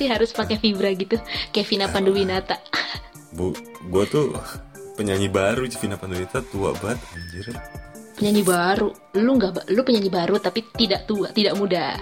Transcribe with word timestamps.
sih 0.00 0.08
harus 0.08 0.32
pakai 0.32 0.56
vibra 0.56 0.88
gitu? 0.96 1.20
Kayak 1.52 1.66
Vina 1.68 1.86
Panduwinata. 1.92 2.56
Bu, 3.36 3.52
gue 3.92 4.04
tuh 4.08 4.32
penyanyi 4.96 5.28
baru 5.28 5.68
Vina 5.68 6.00
Panduwinata 6.00 6.40
tua 6.48 6.72
banget 6.80 7.04
anjir. 7.12 7.46
Penyanyi 8.16 8.42
baru. 8.44 8.88
Lu 9.20 9.36
nggak 9.36 9.68
lu 9.76 9.80
penyanyi 9.84 10.08
baru 10.08 10.40
tapi 10.40 10.64
tidak 10.72 11.04
tua, 11.04 11.28
tidak 11.36 11.52
muda. 11.60 12.00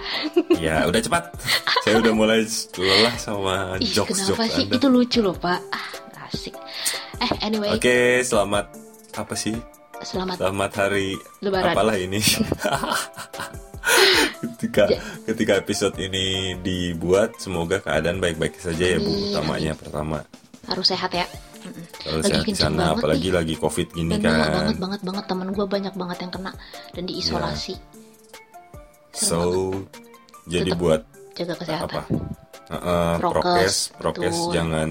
Ya, 0.55 0.87
udah 0.87 0.99
cepat. 1.03 1.35
Saya 1.83 1.99
udah 1.99 2.13
mulai 2.15 2.47
lelah 2.79 3.15
sama 3.19 3.75
Ih, 3.83 3.87
jokes-jokes 3.91 4.35
kenapa 4.35 4.43
sih? 4.47 4.63
Anda. 4.67 4.75
Itu 4.79 4.87
lucu 4.87 5.19
loh, 5.19 5.35
Pak. 5.35 5.59
Ah, 5.71 5.87
asik. 6.27 6.55
Eh, 7.19 7.31
anyway, 7.43 7.75
Oke, 7.75 8.23
selamat 8.23 8.71
apa 9.19 9.35
sih? 9.35 9.55
selamat 9.99 10.39
Selamat 10.39 10.71
hari 10.79 11.11
Lebaran. 11.43 11.75
apalah 11.75 11.99
ini. 11.99 12.23
ketika 14.55 14.83
ketika 15.25 15.53
episode 15.57 15.95
ini 15.97 16.55
dibuat, 16.59 17.35
semoga 17.37 17.79
keadaan 17.79 18.19
baik-baik 18.19 18.55
saja 18.57 18.95
ya 18.95 18.97
Bu. 18.97 19.11
Utamanya 19.31 19.73
pertama. 19.75 20.23
harus 20.69 20.85
sehat 20.85 21.09
ya. 21.09 21.25
Kalau 21.99 22.21
Lagi 22.21 22.29
sehat 22.29 22.45
di 22.45 22.53
sana, 22.53 22.93
banget 22.93 23.01
apalagi 23.01 23.29
lagi 23.33 23.55
Covid 23.57 23.89
gini 23.89 24.15
Dan 24.15 24.29
banget 24.31 24.45
kan. 24.45 24.53
banget 24.53 24.77
banget 24.77 25.01
banget 25.01 25.23
temen 25.25 25.47
gue 25.49 25.65
banyak 25.65 25.93
banget 25.97 26.17
yang 26.21 26.31
kena 26.31 26.51
dan 26.93 27.03
diisolasi. 27.03 27.73
So, 29.11 29.73
jadi 30.45 30.71
Tetap 30.71 30.79
buat 30.79 31.01
Jaga 31.33 31.53
kesehatan. 31.57 31.89
apa? 31.89 32.01
Heeh, 32.69 33.13
Prokes, 33.17 33.33
prokes, 33.33 33.75
prokes 33.97 34.37
betul. 34.37 34.53
jangan 34.53 34.89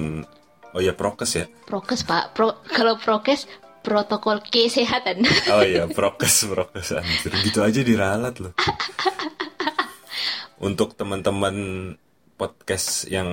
Oh 0.75 0.83
ya 0.83 0.93
prokes 0.93 1.33
ya. 1.33 1.47
Prokes, 1.65 2.05
Pak. 2.05 2.37
Pro 2.37 2.59
kalau 2.69 2.99
prokes 2.99 3.49
protokol 3.89 4.45
kesehatan. 4.45 5.25
Oh 5.57 5.65
iya, 5.65 5.89
prokes, 5.89 6.45
prokes 6.45 6.93
anjir. 6.93 7.33
Gitu 7.41 7.59
aja 7.59 7.81
diralat 7.81 8.37
loh. 8.37 8.53
Untuk 10.59 10.93
teman-teman 10.93 11.55
podcast 12.35 13.07
yang 13.07 13.27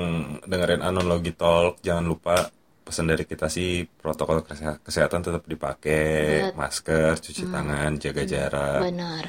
dengerin 0.46 0.80
Anologi 0.80 1.34
Talk, 1.34 1.82
jangan 1.82 2.06
lupa 2.06 2.48
pesan 2.86 3.10
dari 3.10 3.26
kita 3.26 3.50
sih 3.50 3.82
protokol 3.84 4.46
kese- 4.46 4.78
kesehatan 4.80 5.26
tetap 5.26 5.44
dipakai, 5.44 6.54
masker, 6.54 7.18
cuci 7.18 7.44
tangan, 7.46 7.98
jaga 7.98 8.24
jarak. 8.24 8.80
Benar. 8.86 9.24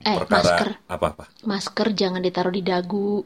Eh, 0.00 0.16
Perkara 0.16 0.40
masker 0.42 0.68
apa-apa? 0.84 1.24
masker 1.44 1.88
jangan 1.92 2.20
ditaruh 2.20 2.52
di 2.52 2.60
dagu. 2.60 3.20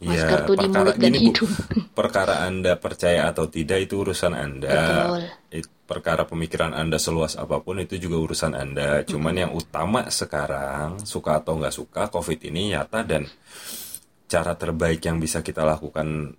Iya, 0.00 0.08
Masker 0.16 0.38
tuh 0.42 0.56
di 0.56 0.64
perkara- 0.64 0.78
mulut 0.80 0.94
dan 0.96 1.02
gini, 1.04 1.18
Bu. 1.18 1.24
hidung. 1.28 1.52
Perkara 1.98 2.34
Anda 2.40 2.72
percaya 2.74 3.28
atau 3.28 3.44
tidak 3.46 3.84
itu 3.84 4.00
urusan 4.00 4.32
Anda. 4.32 4.70
Betul. 4.72 5.22
It- 5.52 5.74
perkara 5.90 6.22
pemikiran 6.22 6.70
Anda 6.70 7.02
seluas 7.02 7.34
apa 7.34 7.58
pun 7.58 7.82
itu 7.82 7.98
juga 7.98 8.22
urusan 8.22 8.54
Anda. 8.54 9.02
Cuman 9.02 9.34
yang 9.34 9.50
utama 9.50 10.06
sekarang, 10.06 11.02
suka 11.02 11.42
atau 11.42 11.58
nggak 11.58 11.74
suka, 11.74 12.06
COVID 12.14 12.38
ini 12.46 12.70
nyata 12.70 13.02
dan 13.02 13.26
cara 14.30 14.54
terbaik 14.54 15.02
yang 15.02 15.18
bisa 15.18 15.42
kita 15.42 15.66
lakukan 15.66 16.30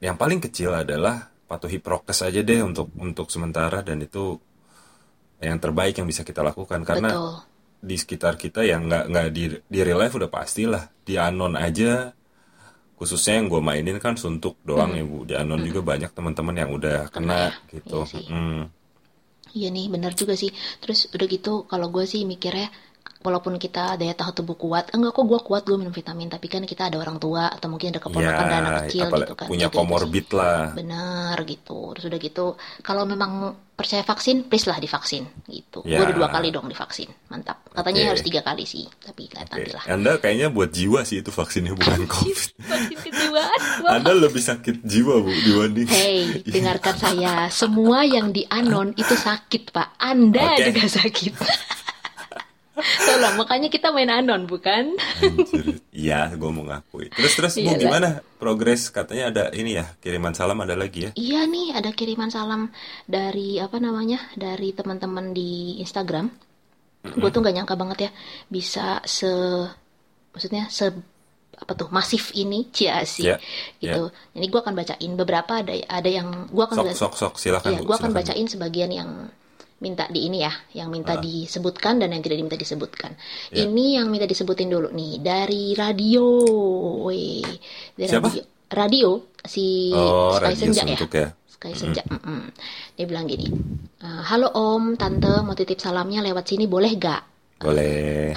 yang 0.00 0.16
paling 0.16 0.40
kecil 0.40 0.72
adalah 0.72 1.28
patuhi 1.44 1.76
prokes 1.78 2.24
aja 2.24 2.40
deh 2.40 2.64
untuk 2.64 2.88
untuk 2.96 3.28
sementara 3.28 3.84
dan 3.84 4.00
itu 4.00 4.40
yang 5.44 5.60
terbaik 5.60 6.00
yang 6.00 6.08
bisa 6.08 6.24
kita 6.24 6.40
lakukan 6.40 6.80
karena 6.80 7.12
Betul. 7.12 7.32
di 7.84 7.96
sekitar 8.00 8.40
kita 8.40 8.64
yang 8.64 8.88
nggak 8.88 9.04
nggak 9.12 9.28
di 9.36 9.44
di 9.52 9.78
real 9.84 10.00
life 10.00 10.16
udah 10.16 10.32
pastilah 10.32 10.88
di 11.04 11.20
anon 11.20 11.60
aja 11.60 12.16
khususnya 12.96 13.44
yang 13.44 13.52
gue 13.52 13.60
mainin 13.60 14.00
kan 14.00 14.16
suntuk 14.16 14.56
doang 14.64 14.96
ya 14.96 15.04
bu 15.04 15.28
di 15.28 15.36
anon 15.36 15.60
juga 15.60 15.84
banyak 15.84 16.16
teman-teman 16.16 16.56
yang 16.56 16.70
udah 16.72 17.12
kena 17.12 17.52
gitu 17.68 18.08
Iya 18.08 18.10
sih. 18.16 18.24
Mm. 18.32 18.62
Iya 19.54 19.68
nih, 19.70 19.86
benar 19.92 20.12
juga 20.18 20.34
sih. 20.34 20.50
Terus 20.82 21.06
udah 21.14 21.26
gitu, 21.30 21.50
kalau 21.70 21.86
gue 21.94 22.04
sih 22.08 22.26
mikirnya, 22.26 22.68
walaupun 23.22 23.58
kita 23.58 23.98
daya 23.98 24.14
tahan 24.14 24.34
tubuh 24.38 24.54
kuat, 24.58 24.94
enggak 24.94 25.12
kok 25.14 25.26
gue 25.26 25.40
kuat 25.42 25.62
gue 25.66 25.76
minum 25.78 25.94
vitamin, 25.94 26.30
tapi 26.30 26.46
kan 26.46 26.62
kita 26.66 26.90
ada 26.90 26.98
orang 26.98 27.18
tua 27.18 27.50
atau 27.50 27.66
mungkin 27.70 27.90
ada 27.94 28.00
keponakan 28.02 28.44
dan 28.46 28.58
anak 28.62 28.72
kecil 28.86 29.00
Ya, 29.02 29.08
apalagi 29.10 29.26
gitu 29.26 29.34
kan. 29.38 29.46
punya 29.50 29.68
komorbid 29.70 30.26
lah 30.34 30.74
Benar 30.74 31.36
gitu. 31.46 31.78
Terus 31.94 32.04
udah 32.10 32.20
gitu, 32.22 32.46
kalau 32.82 33.02
memang 33.06 33.32
percaya 33.76 34.00
vaksin, 34.00 34.48
please 34.48 34.64
lah 34.64 34.80
divaksin 34.80 35.28
gitu. 35.52 35.84
Ya. 35.84 36.00
Gue 36.00 36.10
udah 36.10 36.16
dua 36.16 36.28
kali 36.32 36.48
dong 36.48 36.64
divaksin, 36.66 37.12
mantap. 37.28 37.60
Katanya 37.76 38.08
Oke. 38.08 38.10
harus 38.16 38.22
tiga 38.24 38.40
kali 38.40 38.64
sih, 38.64 38.88
tapi 39.04 39.28
Oke. 39.28 39.36
nanti 39.36 39.70
lah. 39.76 39.84
Anda 39.84 40.12
kayaknya 40.16 40.48
buat 40.48 40.72
jiwa 40.72 41.04
sih 41.04 41.20
itu 41.20 41.28
vaksinnya 41.28 41.76
bukan 41.76 42.08
covid 42.08 42.56
Vaksin 42.56 42.98
kejiwaan. 43.04 43.60
Anda 44.00 44.12
lebih 44.16 44.40
sakit 44.40 44.80
jiwa 44.80 45.20
bu 45.20 45.30
dibanding 45.30 45.86
Hey, 45.92 46.40
dengarkan 46.56 46.96
saya. 46.96 47.52
Semua 47.52 48.02
yang 48.08 48.32
di 48.32 48.48
anon 48.48 48.96
itu 48.96 49.12
sakit, 49.12 49.70
Pak. 49.76 50.00
Anda 50.00 50.56
Oke. 50.56 50.72
juga 50.72 50.84
sakit. 50.88 51.32
Tolong, 52.76 53.34
makanya 53.36 53.68
kita 53.68 53.88
main 53.88 54.06
anon, 54.06 54.44
bukan? 54.44 54.92
Iya, 55.90 56.28
gue 56.32 56.50
mau 56.50 56.60
ngakui. 56.62 57.08
Terus 57.08 57.32
terus 57.32 57.52
bu 57.56 57.64
Iyalah. 57.64 57.80
gimana 57.80 58.08
progres? 58.36 58.88
Katanya 58.88 59.24
ada 59.28 59.44
ini 59.50 59.74
ya 59.74 59.96
kiriman 59.96 60.32
salam 60.32 60.60
ada 60.60 60.76
lagi 60.76 61.08
ya? 61.08 61.10
Iya 61.12 61.40
nih, 61.44 61.72
ada 61.72 61.90
kiriman 61.90 62.28
salam 62.28 62.68
dari 63.04 63.56
apa 63.56 63.80
namanya? 63.80 64.20
Dari 64.32 64.70
teman-teman 64.70 65.32
di 65.32 65.80
Instagram. 65.80 66.28
Gue 67.06 67.30
tuh 67.30 67.40
nggak 67.40 67.54
nyangka 67.54 67.74
banget 67.74 67.98
ya 67.98 68.10
bisa 68.46 68.98
se 69.02 69.30
maksudnya 70.34 70.66
se 70.68 70.90
apa 71.56 71.72
tuh 71.72 71.88
masif 71.88 72.36
ini 72.36 72.68
cia 72.68 73.00
sih 73.00 73.24
Ya, 73.24 73.40
gitu. 73.80 74.12
Ini 74.34 74.44
gue 74.44 74.60
akan 74.60 74.74
bacain 74.74 75.12
beberapa 75.16 75.64
ada 75.64 75.72
ada 75.72 76.10
yang 76.10 76.50
gue 76.52 76.60
akan 76.60 76.92
Sok 76.92 76.92
sok 76.92 77.14
sok 77.16 77.34
silakan 77.40 77.70
Iya, 77.72 77.78
bu. 77.80 77.88
gue 77.88 77.96
akan 77.96 78.10
silakan, 78.12 78.18
bacain 78.20 78.46
sebagian 78.50 78.90
yang 78.92 79.10
minta 79.76 80.08
di 80.08 80.24
ini 80.24 80.40
ya, 80.40 80.52
yang 80.72 80.88
minta 80.88 81.14
Ah. 81.14 81.20
disebutkan 81.20 82.00
dan 82.00 82.08
yang 82.08 82.24
tidak 82.24 82.40
diminta 82.40 82.56
disebutkan. 82.56 83.12
Ya. 83.50 83.64
Ini 83.64 84.00
yang 84.00 84.08
minta 84.08 84.24
disebutin 84.24 84.66
dulu 84.66 84.88
nih 84.88 85.20
dari 85.20 85.76
radio, 85.76 86.24
weh, 87.02 87.44
dari 87.92 88.08
Siapa? 88.08 88.26
radio, 88.26 88.42
radio 88.66 89.08
si 89.44 89.92
Oh, 89.92 90.32
Sky 90.32 90.44
radio 90.48 90.60
Senja 90.64 90.82
ya. 90.82 90.96
ya. 90.98 91.28
Sky 91.46 91.72
Senja. 91.72 92.02
mm-mm. 92.04 92.52
Dia 92.94 93.04
bilang 93.04 93.24
gini, 93.24 93.48
"Eh, 94.00 94.22
halo 94.26 94.48
Om, 94.50 94.96
Tante, 94.96 95.40
mau 95.40 95.52
titip 95.52 95.76
salamnya 95.76 96.20
lewat 96.20 96.44
sini 96.46 96.64
boleh 96.64 96.92
gak? 96.96 97.35
Boleh. 97.56 98.36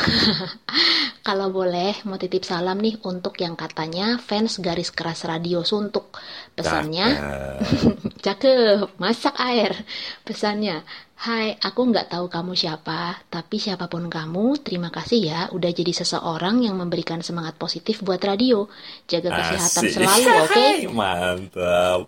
Kalau 1.28 1.52
boleh, 1.52 2.00
mau 2.08 2.16
titip 2.16 2.48
salam 2.48 2.80
nih 2.80 2.98
untuk 3.04 3.36
yang 3.44 3.54
katanya 3.60 4.18
fans 4.18 4.58
garis 4.64 4.90
keras 4.90 5.28
radio 5.28 5.62
suntuk. 5.68 6.16
Pesannya, 6.56 7.08
Cakep. 7.12 8.16
Cakep, 8.26 8.88
masak 8.98 9.36
air. 9.38 9.76
Pesannya, 10.24 10.82
Hai, 11.20 11.52
aku 11.60 11.92
nggak 11.92 12.16
tahu 12.16 12.32
kamu 12.32 12.56
siapa, 12.56 13.20
tapi 13.28 13.60
siapa 13.60 13.92
pun 13.92 14.08
kamu, 14.08 14.64
terima 14.64 14.88
kasih 14.88 15.20
ya 15.20 15.42
udah 15.52 15.68
jadi 15.68 15.92
seseorang 15.92 16.64
yang 16.64 16.80
memberikan 16.80 17.20
semangat 17.20 17.60
positif 17.60 18.00
buat 18.00 18.24
radio. 18.24 18.72
Jaga 19.04 19.36
kesehatan 19.36 19.84
Asik. 19.84 19.96
selalu, 20.00 20.30
oke? 20.48 20.68
Mantap. 20.96 22.02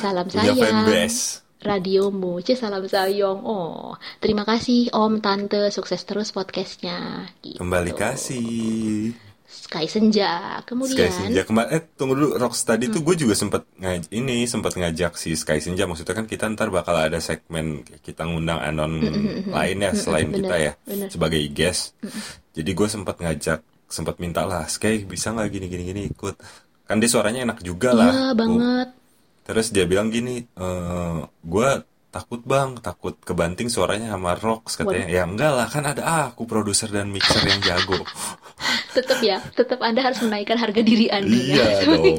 Salam 0.00 0.24
Punya 0.32 0.56
sayang. 0.56 0.88
fanbase. 0.88 1.45
Radiomu, 1.66 2.38
Cie, 2.40 2.54
salam 2.54 2.86
sayang. 2.86 3.42
Oh, 3.42 3.98
terima 4.22 4.46
kasih 4.46 4.94
Om, 4.94 5.18
Tante, 5.18 5.68
sukses 5.74 6.00
terus 6.06 6.30
podcastnya. 6.30 7.26
Gitu. 7.42 7.58
Kembali 7.58 7.90
kasih. 7.90 9.12
Sky 9.46 9.86
Senja. 9.86 10.62
Kemudian, 10.66 11.06
Sky 11.06 11.10
Senja 11.10 11.42
kemarin 11.46 11.70
eh 11.78 11.82
tunggu 11.94 12.18
dulu 12.18 12.28
Rocks 12.34 12.66
tadi 12.66 12.90
tuh 12.90 13.02
gue 13.02 13.14
juga 13.14 13.34
sempat 13.38 13.62
ngaj 13.78 14.10
ini 14.10 14.42
sempat 14.46 14.74
ngajak 14.74 15.14
si 15.14 15.38
Sky 15.38 15.62
Senja 15.62 15.86
maksudnya 15.86 16.18
kan 16.18 16.26
kita 16.26 16.50
ntar 16.50 16.70
bakal 16.74 16.98
ada 16.98 17.22
segmen 17.22 17.86
kita 18.02 18.26
ngundang 18.26 18.58
anon 18.58 18.98
lainnya 19.46 19.94
selain 19.94 20.34
bener, 20.34 20.50
kita 20.50 20.56
ya 20.58 20.72
bener. 20.82 21.08
sebagai 21.14 21.38
guest 21.54 21.94
jadi 22.58 22.70
gue 22.74 22.88
sempat 22.90 23.22
ngajak 23.22 23.62
sempat 23.86 24.18
minta 24.18 24.42
lah 24.42 24.66
Sky 24.66 25.06
bisa 25.06 25.30
nggak 25.30 25.46
gini 25.50 25.66
gini 25.70 25.82
gini 25.94 26.02
ikut 26.10 26.34
kan 26.86 26.98
dia 26.98 27.10
suaranya 27.10 27.46
enak 27.46 27.58
juga 27.62 27.90
lah 27.94 28.10
Iya 28.14 28.30
banget. 28.34 28.88
Terus 29.46 29.70
dia 29.70 29.86
bilang 29.86 30.10
gini 30.10 30.42
eh 30.42 31.18
gue 31.24 31.70
takut 32.10 32.42
bang 32.42 32.80
takut 32.82 33.14
kebanting 33.22 33.70
suaranya 33.70 34.16
sama 34.16 34.34
Rocks 34.34 34.74
katanya 34.74 35.06
ya 35.06 35.22
enggak 35.28 35.52
lah 35.52 35.68
kan 35.70 35.84
ada 35.86 36.32
aku 36.32 36.48
produser 36.48 36.90
dan 36.90 37.12
mixer 37.12 37.44
yang 37.46 37.62
jago 37.62 38.02
Tetap 38.96 39.20
ya, 39.20 39.44
tetap 39.52 39.84
Anda 39.84 40.00
harus 40.00 40.24
menaikkan 40.24 40.56
harga 40.56 40.80
diri 40.80 41.12
Anda 41.12 41.28
Iya 41.28 41.64
ya. 41.68 41.84
dong. 41.92 42.16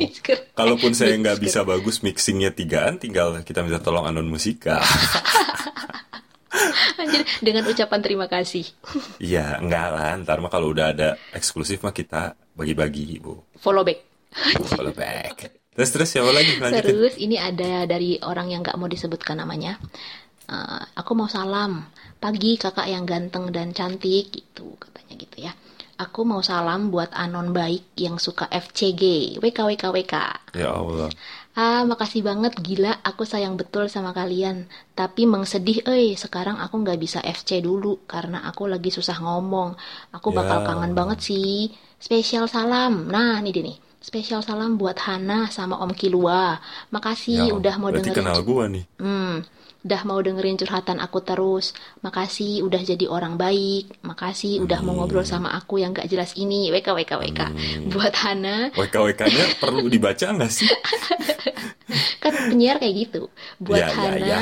Kalaupun 0.53 0.93
saya 0.93 1.17
nggak 1.17 1.41
bisa 1.41 1.65
bagus 1.65 2.05
mixingnya 2.05 2.53
tigaan, 2.53 3.01
tinggal 3.01 3.41
kita 3.41 3.65
minta 3.65 3.81
tolong 3.81 4.05
Anon 4.05 4.29
Musika. 4.29 4.77
Anjir, 7.01 7.25
dengan 7.41 7.65
ucapan 7.65 7.99
terima 8.01 8.29
kasih. 8.29 8.69
Iya, 9.17 9.57
enggak 9.57 9.87
lah. 9.89 10.13
Ntar 10.21 10.37
mah 10.37 10.53
kalau 10.53 10.69
udah 10.69 10.93
ada 10.93 11.17
eksklusif 11.33 11.81
mah 11.81 11.93
kita 11.93 12.37
bagi-bagi, 12.53 13.17
Bu. 13.21 13.41
Follow 13.57 13.81
back. 13.81 13.99
Follow 14.69 14.93
back. 14.93 15.49
Terus 15.77 15.89
terus 15.93 16.09
siapa 16.09 16.33
lagi 16.33 16.57
lanjutin? 16.57 16.89
Terus 16.89 17.13
ini 17.21 17.37
ada 17.37 17.85
dari 17.85 18.17
orang 18.25 18.49
yang 18.49 18.65
nggak 18.65 18.77
mau 18.81 18.89
disebutkan 18.89 19.37
namanya. 19.37 19.77
Eh, 20.49 20.81
aku 20.97 21.13
mau 21.13 21.29
salam 21.29 21.85
pagi 22.17 22.57
kakak 22.57 22.89
yang 22.89 23.05
ganteng 23.05 23.53
dan 23.53 23.77
cantik 23.77 24.33
gitu 24.33 24.73
katanya 24.81 25.13
gitu 25.21 25.37
ya. 25.37 25.53
Aku 25.97 26.25
mau 26.25 26.41
salam 26.45 26.93
buat 26.93 27.09
anon 27.13 27.53
baik 27.53 27.97
yang 27.97 28.21
suka 28.21 28.45
FCG, 28.49 29.37
WKWKWK. 29.41 30.13
Ya 30.53 30.69
Allah. 30.69 31.09
Ah, 31.57 31.81
makasih 31.89 32.21
banget 32.21 32.53
gila, 32.61 33.01
aku 33.01 33.25
sayang 33.25 33.57
betul 33.57 33.89
sama 33.89 34.13
kalian. 34.13 34.69
Tapi 34.93 35.25
mengsedih, 35.25 35.81
eh, 35.89 36.13
sekarang 36.13 36.61
aku 36.61 36.85
nggak 36.85 37.01
bisa 37.01 37.17
FC 37.25 37.65
dulu 37.65 38.05
karena 38.05 38.45
aku 38.45 38.69
lagi 38.69 38.93
susah 38.93 39.17
ngomong. 39.17 39.73
Aku 40.13 40.29
bakal 40.29 40.61
Ya. 40.61 40.65
kangen 40.69 40.93
banget 40.93 41.17
sih. 41.25 41.73
Spesial 41.97 42.45
salam. 42.45 43.09
Nah, 43.09 43.41
ini 43.41 43.49
dia 43.49 43.65
nih. 43.65 43.77
Spesial 44.07 44.39
salam 44.39 44.79
buat 44.79 44.95
Hana 45.03 45.51
sama 45.51 45.83
Om 45.83 45.91
Kilua. 45.91 46.63
Makasih 46.95 47.51
Ya, 47.51 47.51
udah 47.51 47.75
mau 47.75 47.91
dengerin 47.91 48.15
kenal 48.15 48.39
gua 48.39 48.71
nih. 48.71 48.87
Hmm, 49.03 49.43
udah 49.83 50.01
mau 50.07 50.23
dengerin 50.23 50.55
curhatan 50.55 51.03
aku 51.03 51.19
terus. 51.19 51.75
Makasih 52.07 52.63
udah 52.63 52.79
jadi 52.87 53.03
orang 53.11 53.35
baik. 53.35 53.99
Makasih 54.07 54.63
udah 54.63 54.79
mau 54.79 54.95
ngobrol 54.95 55.27
sama 55.27 55.51
aku 55.51 55.83
yang 55.83 55.91
gak 55.91 56.07
jelas 56.07 56.39
ini. 56.39 56.71
WK 56.71 56.87
WK 56.95 57.11
WK. 57.19 57.41
Buat 57.91 58.15
Hana, 58.23 58.71
WK-WK-nya 58.79 59.43
perlu 59.61 59.91
dibaca 59.91 60.23
nggak 60.39 60.51
sih? 60.55 60.71
kan 62.23 62.31
penyiar 62.47 62.79
kayak 62.79 62.95
gitu. 63.11 63.27
Buat 63.59 63.75
Ya, 63.75 63.87
ya, 63.91 63.91
Hana, 63.91 64.23
ya. 64.23 64.41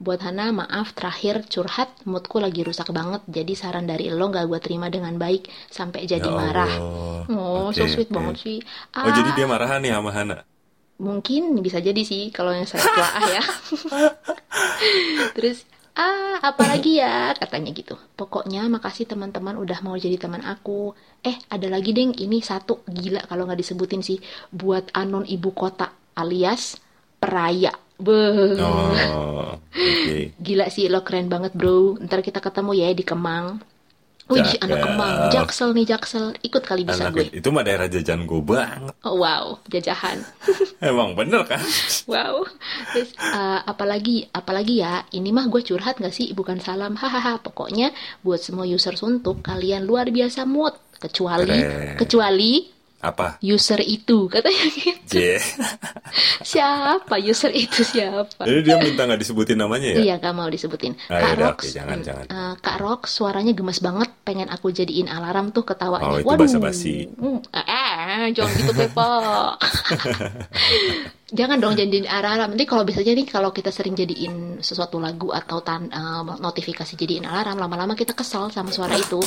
Buat 0.00 0.20
Hana 0.26 0.50
maaf 0.52 0.92
terakhir 0.96 1.46
curhat 1.48 1.90
moodku 2.08 2.38
lagi 2.42 2.60
rusak 2.66 2.88
banget. 2.92 3.22
Jadi 3.30 3.52
saran 3.56 3.86
dari 3.90 4.10
lo 4.12 4.28
gak 4.32 4.46
gue 4.50 4.60
terima 4.62 4.86
dengan 4.92 5.14
baik 5.18 5.48
sampai 5.70 6.04
jadi 6.08 6.28
Ya 6.28 6.34
marah. 6.34 6.74
Oh, 7.28 7.72
so 7.72 7.84
Oke, 7.84 7.88
sweet 7.88 8.10
oke. 8.10 8.14
banget 8.14 8.36
sih. 8.44 8.58
Oh 9.04 9.10
jadi 9.16 9.30
Ah, 9.30 9.36
dia 9.36 9.46
marahan 9.52 9.80
nih 9.84 9.92
sama 9.94 10.10
Hana. 10.16 10.36
Mungkin 10.94 11.58
bisa 11.66 11.82
jadi 11.82 12.02
sih 12.06 12.30
kalau 12.30 12.54
yang 12.54 12.66
saya 12.70 12.86
telaah 12.86 13.24
ya. 13.26 13.42
Terus 15.36 15.66
ah 15.94 16.42
apalagi 16.42 16.98
ya 17.02 17.34
katanya 17.38 17.70
gitu. 17.70 17.94
Pokoknya 18.18 18.66
makasih 18.66 19.06
teman-teman 19.06 19.54
udah 19.58 19.78
mau 19.86 19.94
jadi 19.94 20.16
teman 20.18 20.42
aku. 20.42 20.94
Eh 21.22 21.36
ada 21.50 21.66
lagi 21.70 21.94
deng 21.94 22.14
ini 22.18 22.42
satu 22.42 22.82
gila 22.86 23.22
kalau 23.30 23.46
nggak 23.46 23.60
disebutin 23.62 24.02
sih 24.02 24.18
buat 24.50 24.90
anon 24.94 25.26
ibu 25.26 25.50
kota 25.54 25.90
alias 26.18 26.78
peraya. 27.22 27.72
Beuh. 27.98 28.58
Oh, 28.58 29.54
oke. 29.54 30.18
Gila 30.36 30.66
sih 30.66 30.90
lo 30.90 31.06
keren 31.06 31.30
banget 31.30 31.54
bro. 31.54 31.94
Ntar 32.02 32.20
kita 32.20 32.42
ketemu 32.42 32.74
ya 32.74 32.88
di 32.90 33.04
Kemang. 33.06 33.62
Wih 34.24 34.56
anak. 34.58 34.80
Kemang. 34.80 35.16
Jaksel 35.30 35.76
nih 35.76 35.84
Jaksel. 35.84 36.32
Ikut 36.40 36.64
kali 36.64 36.82
bisa 36.82 37.06
Anak 37.06 37.14
gue. 37.14 37.26
itu 37.38 37.48
mah 37.52 37.60
daerah 37.60 37.86
jajan 37.86 38.24
gue 38.24 38.40
banget. 38.40 38.96
Oh 39.04 39.20
wow 39.20 39.60
jajahan. 39.68 40.16
Emang 40.80 41.12
bener 41.12 41.44
kan? 41.44 41.60
Wow. 42.08 42.48
Terus 42.90 43.12
eh, 43.14 43.60
apalagi 43.62 44.24
apalagi 44.32 44.80
ya, 44.80 45.04
ini 45.12 45.28
mah 45.28 45.46
gue 45.46 45.60
curhat 45.60 46.00
gak 46.00 46.12
sih? 46.12 46.32
Bukan 46.32 46.58
salam. 46.58 46.96
Hahaha. 46.96 47.36
Pokoknya 47.38 47.92
buat 48.24 48.40
semua 48.40 48.64
user 48.64 48.96
suntuk 48.96 49.44
kalian 49.44 49.84
luar 49.84 50.08
biasa 50.08 50.48
mood 50.48 50.72
kecuali 50.96 51.52
Keren. 51.52 52.00
kecuali 52.00 52.52
Apa? 53.04 53.36
user 53.44 53.78
itu 53.78 54.26
katanya 54.26 54.64
gitu. 54.72 55.12
J. 55.12 55.38
Siapa 56.40 57.20
user 57.20 57.52
itu 57.52 57.84
siapa? 57.84 58.42
Jadi 58.42 58.60
dia 58.64 58.76
minta 58.80 59.04
nggak 59.04 59.20
disebutin 59.20 59.56
namanya 59.56 59.86
ya? 59.92 59.96
Iya, 60.00 60.14
gak 60.18 60.32
mau 60.32 60.48
disebutin. 60.48 60.96
Ah, 61.06 61.14
Kak 61.14 61.20
yaudah, 61.20 61.44
Rox, 61.44 61.58
oke, 61.60 61.68
jangan, 61.70 61.96
hmm, 61.96 62.06
jangan. 62.06 62.24
eh, 62.26 62.52
Kak 62.58 62.76
Rox 62.80 63.00
suaranya 63.10 63.52
gemes 63.52 63.78
banget, 63.78 64.08
pengen 64.22 64.48
aku 64.48 64.70
jadiin 64.70 65.06
alarm 65.06 65.50
tuh 65.50 65.62
ketawanya. 65.62 66.06
Oh, 66.06 66.16
itu 66.16 66.32
basa-basi. 66.32 66.94
Hmm, 67.12 67.38
eh, 67.52 68.32
jangan 68.32 68.52
gitu 68.54 68.72
Pepo. 68.72 69.04
jangan 71.32 71.56
dong 71.56 71.78
jadiin 71.78 72.04
alarm. 72.04 72.52
Nanti 72.52 72.66
kalau 72.68 72.84
biasanya 72.84 73.16
nih 73.16 73.26
kalau 73.28 73.50
kita 73.54 73.72
sering 73.72 73.96
jadiin 73.96 74.60
sesuatu 74.60 75.00
lagu 75.00 75.32
atau 75.32 75.64
tan 75.64 75.88
eh, 75.88 76.22
notifikasi 76.40 76.92
jadiin 76.98 77.24
alarm, 77.24 77.56
lama-lama 77.56 77.96
kita 77.96 78.12
kesel 78.12 78.52
sama 78.52 78.68
suara 78.68 78.98
itu. 78.98 79.22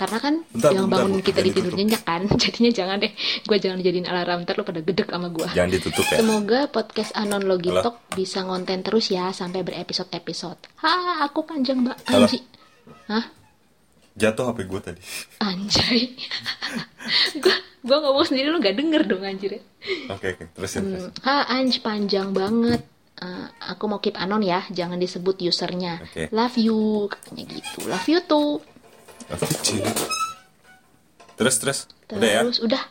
Karena 0.00 0.18
kan 0.18 0.34
Bentar, 0.50 0.70
yang 0.72 0.86
bentar, 0.88 1.04
bangun 1.04 1.20
Bu. 1.20 1.26
kita 1.26 1.40
di 1.44 1.50
tidur 1.52 1.74
nyenyak 1.76 2.02
kan. 2.02 2.22
Jadinya 2.42 2.70
jangan 2.74 2.96
deh. 2.98 3.12
Gue 3.46 3.56
jangan 3.62 3.78
jadiin 3.78 4.06
alarm, 4.08 4.42
ntar 4.42 4.58
lu 4.58 4.66
pada 4.66 4.82
gedek 4.82 5.06
sama 5.14 5.28
gue. 5.30 5.46
Jangan 5.54 5.70
ditutup 5.70 6.06
ya. 6.10 6.18
Semoga 6.18 6.60
podcast 6.66 7.12
Anon 7.14 7.46
Halo? 7.46 7.54
Logitalk 7.54 7.96
bisa 8.10 8.42
ngonten 8.42 8.82
terus 8.82 9.14
ya 9.14 9.30
sampai 9.30 9.62
berepisode-episode. 9.62 10.58
Ha, 10.82 11.22
aku 11.22 11.46
panjang 11.46 11.86
mbak. 11.86 12.02
Halo? 12.10 12.26
Anji. 12.26 12.42
Hah? 13.06 13.24
Jatuh 14.12 14.44
HP 14.50 14.58
gue 14.66 14.80
tadi. 14.82 15.00
Anjay. 15.38 16.00
gua 17.42 17.56
gua 17.82 17.98
ngomong 17.98 18.26
sendiri 18.26 18.48
lu 18.48 18.62
gak 18.62 18.78
denger 18.78 19.02
dong 19.06 19.22
anjir. 19.26 19.58
ya. 19.58 19.62
Oke 20.14 20.38
oke 20.38 20.44
terusin 20.54 20.82
terus. 20.94 21.04
Ha, 21.26 21.50
Anj 21.50 21.82
panjang 21.82 22.30
banget. 22.30 22.82
Eh, 23.22 23.46
aku 23.70 23.86
mau 23.86 24.02
keep 24.02 24.18
anon 24.18 24.42
ya, 24.42 24.66
jangan 24.74 24.98
disebut 24.98 25.38
usernya. 25.46 26.02
Oke. 26.02 26.26
Love 26.34 26.58
you, 26.58 27.06
katanya 27.06 27.44
gitu. 27.54 27.78
Love 27.86 28.08
you 28.10 28.18
tuh. 28.26 28.58
Terus 31.38 31.54
terus. 31.62 31.78
Udah 32.10 32.28
ya. 32.28 32.40
Terus 32.42 32.58
udah. 32.62 32.82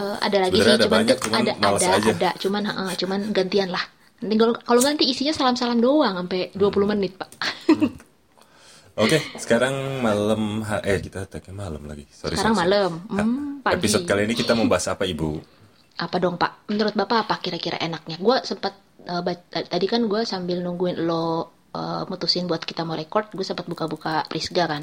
Eh, 0.00 0.16
ada 0.24 0.36
lagi 0.40 0.56
Sebenarnya 0.56 0.70
sih, 0.70 0.78
ada 0.78 0.86
cuman 0.86 0.98
banyak, 1.02 1.18
cuman 1.20 1.40
ada 1.40 1.52
ada 1.58 1.88
aja. 1.98 2.12
ada, 2.14 2.30
cuman 2.38 2.62
eh, 2.70 2.94
cuman 2.96 3.20
gantian 3.34 3.68
lah. 3.74 3.84
Nanti 4.20 4.34
kalau 4.38 4.80
ganti 4.84 5.04
isinya 5.08 5.32
salam-salam 5.32 5.80
doang 5.80 6.14
sampai 6.14 6.52
20 6.52 6.92
menit, 6.92 7.16
Pak. 7.16 7.30
Oke, 9.00 9.16
sekarang 9.34 10.04
malam 10.04 10.60
eh 10.84 11.00
kita 11.00 11.24
tagnya 11.24 11.56
malam 11.56 11.88
lagi. 11.88 12.04
Sorry. 12.12 12.36
Sekarang 12.36 12.52
sorry, 12.52 12.68
malam. 12.68 12.92
Hmm, 13.08 13.64
pagi. 13.64 13.80
Episode 13.80 14.04
kali 14.04 14.28
ini 14.28 14.34
kita 14.36 14.52
membahas 14.52 14.92
apa, 14.92 15.08
Ibu? 15.08 15.40
Apa 15.96 16.16
dong, 16.20 16.36
Pak? 16.36 16.68
Menurut 16.68 16.92
Bapak 16.92 17.24
apa 17.24 17.34
kira-kira 17.40 17.80
enaknya? 17.80 18.20
Gue 18.20 18.40
sempat 18.44 18.76
ba- 19.00 19.48
tadi 19.48 19.86
kan 19.88 20.04
gue 20.04 20.20
sambil 20.24 20.60
nungguin 20.60 21.00
lo 21.02 21.48
eh, 21.70 22.02
mutusin 22.10 22.44
buat 22.44 22.60
kita 22.60 22.82
mau 22.84 22.98
record, 22.98 23.32
gue 23.32 23.46
sempat 23.46 23.64
buka-buka 23.64 24.26
Prisga 24.28 24.68
kan. 24.68 24.82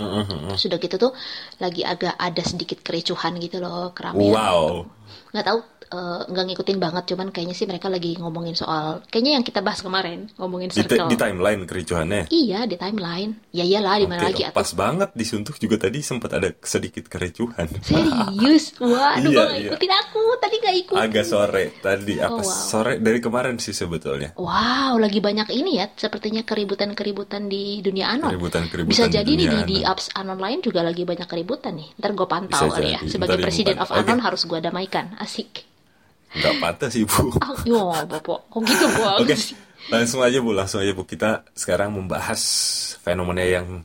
Mhm. 0.00 0.56
Sudah 0.56 0.80
gitu 0.80 0.96
tuh 0.96 1.12
lagi 1.60 1.84
agak 1.84 2.16
ada 2.16 2.40
sedikit 2.40 2.80
kericuhan 2.80 3.36
gitu 3.36 3.60
loh, 3.60 3.92
keramaian. 3.92 4.32
Wow. 4.32 4.88
Nggak 5.30 5.44
tahu 5.44 5.58
eh, 5.90 6.20
nggak 6.26 6.44
ngikutin 6.46 6.78
banget, 6.78 7.04
cuman 7.08 7.28
kayaknya 7.28 7.52
sih 7.52 7.66
mereka 7.66 7.86
lagi 7.86 8.14
ngomongin 8.14 8.54
soal 8.54 9.02
kayaknya 9.06 9.32
yang 9.36 9.44
kita 9.44 9.58
bahas 9.58 9.80
kemarin, 9.80 10.30
ngomongin 10.34 10.70
Di, 10.70 10.80
circle. 10.80 11.06
di 11.06 11.16
timeline 11.16 11.62
kericuhannya. 11.64 12.22
Iya, 12.26 12.64
di 12.64 12.76
timeline. 12.76 13.32
Ya 13.50 13.62
iyalah, 13.62 13.98
di 13.98 14.06
mana 14.06 14.22
lagi 14.24 14.46
pas 14.50 14.70
banget 14.72 15.10
disuntuk 15.12 15.56
juga 15.56 15.76
tadi 15.80 15.98
sempat 16.00 16.30
ada 16.32 16.54
sedikit 16.60 17.06
kericuhan. 17.06 17.66
Serius? 17.82 18.74
Wah, 18.82 19.18
aduh 19.18 19.30
Iya, 19.30 19.42
nggak 19.42 19.58
iya. 19.58 19.70
ikutin 19.70 19.92
aku. 19.92 20.22
Tadi 20.38 20.54
nggak 20.56 20.76
ikutin. 20.86 21.02
Agak 21.02 21.24
sore 21.24 21.64
tadi 21.78 22.14
apa 22.16 22.28
Oh, 22.32 22.46
wow. 22.46 22.46
sore 22.46 22.94
dari 22.98 23.18
kemarin 23.18 23.56
sih 23.58 23.74
sebetulnya. 23.74 24.30
Wow, 24.34 24.96
lagi 24.96 25.18
banyak 25.18 25.50
ini 25.50 25.78
ya, 25.78 25.90
sepertinya 25.90 26.42
keributan-keributan 26.42 27.46
di 27.46 27.78
dunia 27.80 28.14
anon. 28.14 28.30
Keributan-keributan 28.30 28.90
Bisa 28.94 29.06
di 29.06 29.14
jadi 29.18 29.32
nih 29.32 29.46
di, 29.46 29.58
di 29.66 29.78
anon. 29.82 29.90
apps 29.90 30.06
anon 30.14 30.38
lain 30.38 30.58
juga 30.60 30.80
lagi 30.80 31.02
banyak 31.02 31.26
keributan 31.26 31.74
nih. 31.76 31.88
Ntar 31.98 32.10
gue 32.14 32.26
pantau 32.26 32.66
Bisa 32.66 32.74
kali 32.74 32.90
ya. 32.94 33.00
Sebagai 33.04 33.38
presiden 33.38 33.76
of 33.78 33.90
anon 33.90 34.20
harus 34.20 34.42
gue 34.44 34.58
damaikan. 34.58 34.99
Asik. 35.16 35.64
Nggak 36.30 36.54
pantas 36.58 36.94
Ibu. 36.94 37.22
Oh, 37.42 37.58
yo, 37.66 37.90
bapak. 38.06 38.40
Kok 38.46 38.60
gitu 38.62 38.86
Oke, 39.18 39.34
bagus 39.34 39.50
sih? 39.50 39.56
langsung 39.88 40.20
aja 40.20 40.38
Bu, 40.38 40.52
langsung 40.52 40.78
aja 40.78 40.92
Bu. 40.92 41.02
Kita 41.02 41.42
sekarang 41.52 41.90
membahas 41.92 42.40
fenomena 43.00 43.42
yang 43.42 43.82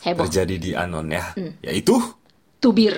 Heboh. 0.00 0.28
terjadi 0.28 0.56
di 0.56 0.70
Anon 0.72 1.10
ya, 1.10 1.34
Hmm. 1.34 1.58
yaitu 1.60 1.98
Tubir. 2.60 2.94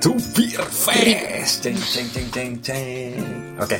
Tubir 0.00 0.60
Fest. 0.66 1.62
Ceng 1.62 1.76
ceng 1.76 2.08
ceng 2.10 2.28
ceng 2.32 2.52
ceng. 2.62 3.14
Oke, 3.60 3.78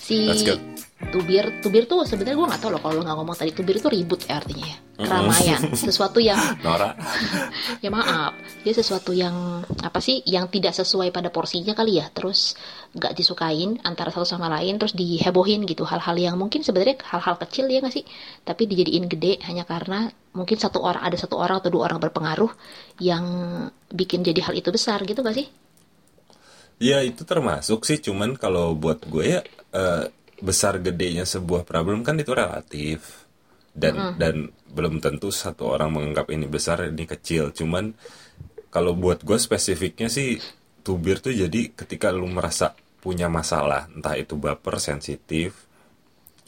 Si 0.00 0.24
Let's 0.26 0.42
go. 0.42 0.56
Tubir, 0.94 1.58
tubir 1.58 1.90
tuh 1.90 2.06
sebenarnya 2.06 2.38
gue 2.38 2.46
nggak 2.54 2.62
tahu 2.62 2.70
loh 2.70 2.78
kalau 2.78 2.94
lo 2.98 3.02
nggak 3.02 3.18
ngomong 3.18 3.34
tadi. 3.34 3.50
Tubir 3.50 3.82
itu 3.82 3.90
ribut 3.90 4.22
ya 4.30 4.38
artinya 4.38 4.66
ya. 4.66 4.78
Keramaian, 4.94 5.60
sesuatu 5.74 6.22
yang 6.22 6.38
Nora. 6.64 6.94
ya 7.84 7.90
maaf. 7.90 8.38
Dia 8.62 8.74
sesuatu 8.78 9.10
yang 9.10 9.66
apa 9.82 9.98
sih 9.98 10.22
yang 10.22 10.46
tidak 10.46 10.70
sesuai 10.70 11.10
pada 11.10 11.34
porsinya 11.34 11.74
kali 11.74 11.98
ya. 11.98 12.06
Terus 12.14 12.54
nggak 12.94 13.10
disukain 13.10 13.82
antara 13.82 14.14
satu 14.14 14.22
sama 14.22 14.46
lain 14.46 14.78
terus 14.78 14.94
dihebohin 14.94 15.66
gitu. 15.66 15.82
Hal-hal 15.82 16.14
yang 16.14 16.38
mungkin 16.38 16.62
sebenarnya 16.62 17.02
hal-hal 17.10 17.42
kecil 17.42 17.66
ya 17.66 17.82
nggak 17.82 17.94
sih? 17.94 18.06
Tapi 18.46 18.62
dijadiin 18.70 19.10
gede 19.10 19.42
hanya 19.50 19.66
karena 19.66 20.14
mungkin 20.30 20.62
satu 20.62 20.78
orang 20.78 21.02
ada 21.02 21.18
satu 21.18 21.38
orang 21.38 21.58
atau 21.58 21.74
dua 21.74 21.90
orang 21.90 21.98
berpengaruh 21.98 22.50
yang 23.02 23.24
bikin 23.90 24.22
jadi 24.22 24.50
hal 24.50 24.54
itu 24.54 24.70
besar 24.74 25.02
gitu 25.06 25.22
gak 25.22 25.38
sih? 25.38 25.46
Ya 26.82 27.06
itu 27.06 27.22
termasuk 27.22 27.86
sih, 27.86 28.02
cuman 28.02 28.34
kalau 28.34 28.74
buat 28.74 29.06
gue 29.06 29.38
ya 29.38 29.40
eh, 29.70 30.10
besar 30.48 30.78
gedenya 30.86 31.24
sebuah 31.24 31.62
problem 31.64 32.04
kan 32.06 32.20
itu 32.20 32.32
relatif. 32.36 33.24
Dan 33.74 33.94
dan 34.22 34.36
belum 34.70 35.02
tentu 35.02 35.34
satu 35.34 35.66
orang 35.74 35.90
menganggap 35.96 36.26
ini 36.30 36.46
besar 36.46 36.86
ini 36.86 37.04
kecil. 37.08 37.50
Cuman 37.50 37.90
kalau 38.70 38.92
buat 38.94 39.26
gue 39.28 39.38
spesifiknya 39.38 40.06
sih 40.06 40.38
tubir 40.86 41.18
tuh 41.24 41.34
jadi 41.34 41.60
ketika 41.74 42.12
lu 42.14 42.28
merasa 42.28 42.76
punya 43.02 43.26
masalah, 43.28 43.90
entah 43.90 44.14
itu 44.16 44.34
baper, 44.38 44.78
sensitif, 44.80 45.52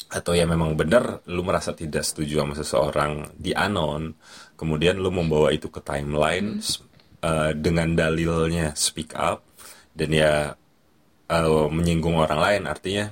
atau 0.07 0.33
ya 0.39 0.47
memang 0.47 0.79
benar 0.79 1.05
lu 1.27 1.43
merasa 1.43 1.75
tidak 1.75 2.07
setuju 2.07 2.35
sama 2.47 2.55
seseorang 2.55 3.13
di 3.37 3.51
anon, 3.53 4.15
kemudian 4.55 4.97
lu 5.03 5.11
membawa 5.11 5.51
itu 5.51 5.67
ke 5.67 5.81
timeline 5.83 6.63
s- 6.63 6.79
eh, 7.27 7.53
dengan 7.59 7.89
dalilnya 7.93 8.73
speak 8.79 9.13
up 9.19 9.43
dan 9.99 10.11
ya 10.15 10.33
eh, 11.27 11.67
menyinggung 11.77 12.17
orang 12.17 12.39
lain 12.39 12.63
artinya 12.71 13.07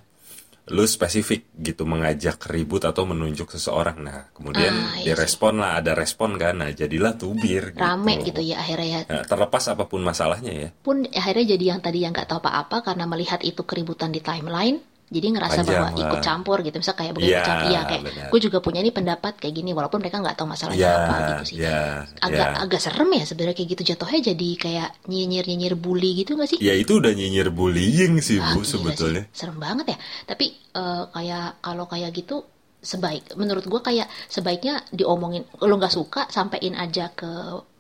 lu 0.73 0.89
spesifik 0.89 1.53
gitu 1.61 1.85
mengajak 1.85 2.41
ribut 2.49 2.89
atau 2.89 3.05
menunjuk 3.05 3.53
seseorang. 3.53 4.01
Nah 4.01 4.33
kemudian 4.33 4.73
Ah, 4.73 4.97
iya 4.97 5.13
direspon 5.13 5.61
lah 5.61 5.77
ada 5.77 5.93
respon 5.93 6.41
kan. 6.41 6.57
Nah 6.65 6.73
jadilah 6.73 7.21
tubir 7.21 7.77
rame 7.77 8.25
gitu 8.25 8.41
ya 8.41 8.65
akhirnya 8.65 8.89
ya. 8.89 9.01
Nah, 9.05 9.25
terlepas 9.29 9.65
apa 9.69 9.85
pun 9.85 10.01
masalahnya 10.01 10.53
ya. 10.53 10.69
Pun 10.81 11.05
akhirnya 11.05 11.57
jadi 11.57 11.65
yang 11.77 11.81
tadi 11.85 12.01
yang 12.01 12.17
nggak 12.17 12.33
tahu 12.33 12.41
apa-apa 12.41 12.81
karena 12.81 13.05
melihat 13.05 13.45
itu 13.45 13.61
keributan 13.69 14.09
di 14.09 14.25
timeline 14.25 14.81
jadi 15.07 15.27
ngerasa 15.31 15.61
Panjang 15.61 15.69
bahwa 15.77 15.89
lah. 15.91 16.03
ikut 16.03 16.21
campur 16.21 16.57
gitu 16.61 16.77
misal 16.77 16.95
kayak 16.95 17.13
begitu 17.13 17.31
Iya, 17.31 17.43
campur 17.43 17.69
iya 17.69 17.81
kayak 17.85 18.03
gue 18.29 18.41
juga 18.41 18.59
punya 18.59 18.81
nih 18.81 18.91
pendapat 18.91 19.33
kayak 19.37 19.55
gini 19.55 19.71
walaupun 19.71 19.99
mereka 19.99 20.17
nggak 20.19 20.35
tahu 20.35 20.47
masalahnya 20.47 20.81
Ya, 20.81 20.95
apa 20.99 21.15
gitu 21.31 21.43
sih 21.47 21.57
ya, 21.61 21.79
agak 22.19 22.49
ya. 22.49 22.61
agak 22.61 22.81
serem 22.81 23.11
ya 23.11 23.25
sebenarnya 23.25 23.55
kayak 23.55 23.69
gitu 23.71 23.83
jatuhnya 23.87 24.21
jadi 24.27 24.49
kayak 24.57 24.89
nyinyir 25.05 25.45
nyinyir 25.45 25.75
bully 25.75 26.11
gitu 26.17 26.35
nggak 26.35 26.49
sih 26.49 26.59
Ya 26.59 26.73
itu 26.73 26.93
udah 26.95 27.11
nyinyir 27.11 27.49
bullying 27.49 28.19
sih 28.19 28.39
Ah, 28.39 28.53
Bu 28.53 28.61
gila 28.61 28.71
sebetulnya. 28.71 29.23
sih. 29.25 29.37
serem 29.37 29.57
banget 29.57 29.87
ya 29.91 29.99
tapi 30.25 30.47
eh, 30.73 31.05
kayak 31.07 31.61
kalau 31.61 31.85
kayak 31.85 32.11
gitu 32.11 32.37
sebaik 32.81 33.33
menurut 33.35 33.65
gua 33.65 33.81
kayak 33.81 34.09
sebaiknya 34.27 34.85
diomongin 34.91 35.45
lo 35.59 35.75
nggak 35.75 35.89
suka 35.91 36.29
sampein 36.29 36.73
aja 36.75 37.09
ke 37.11 37.29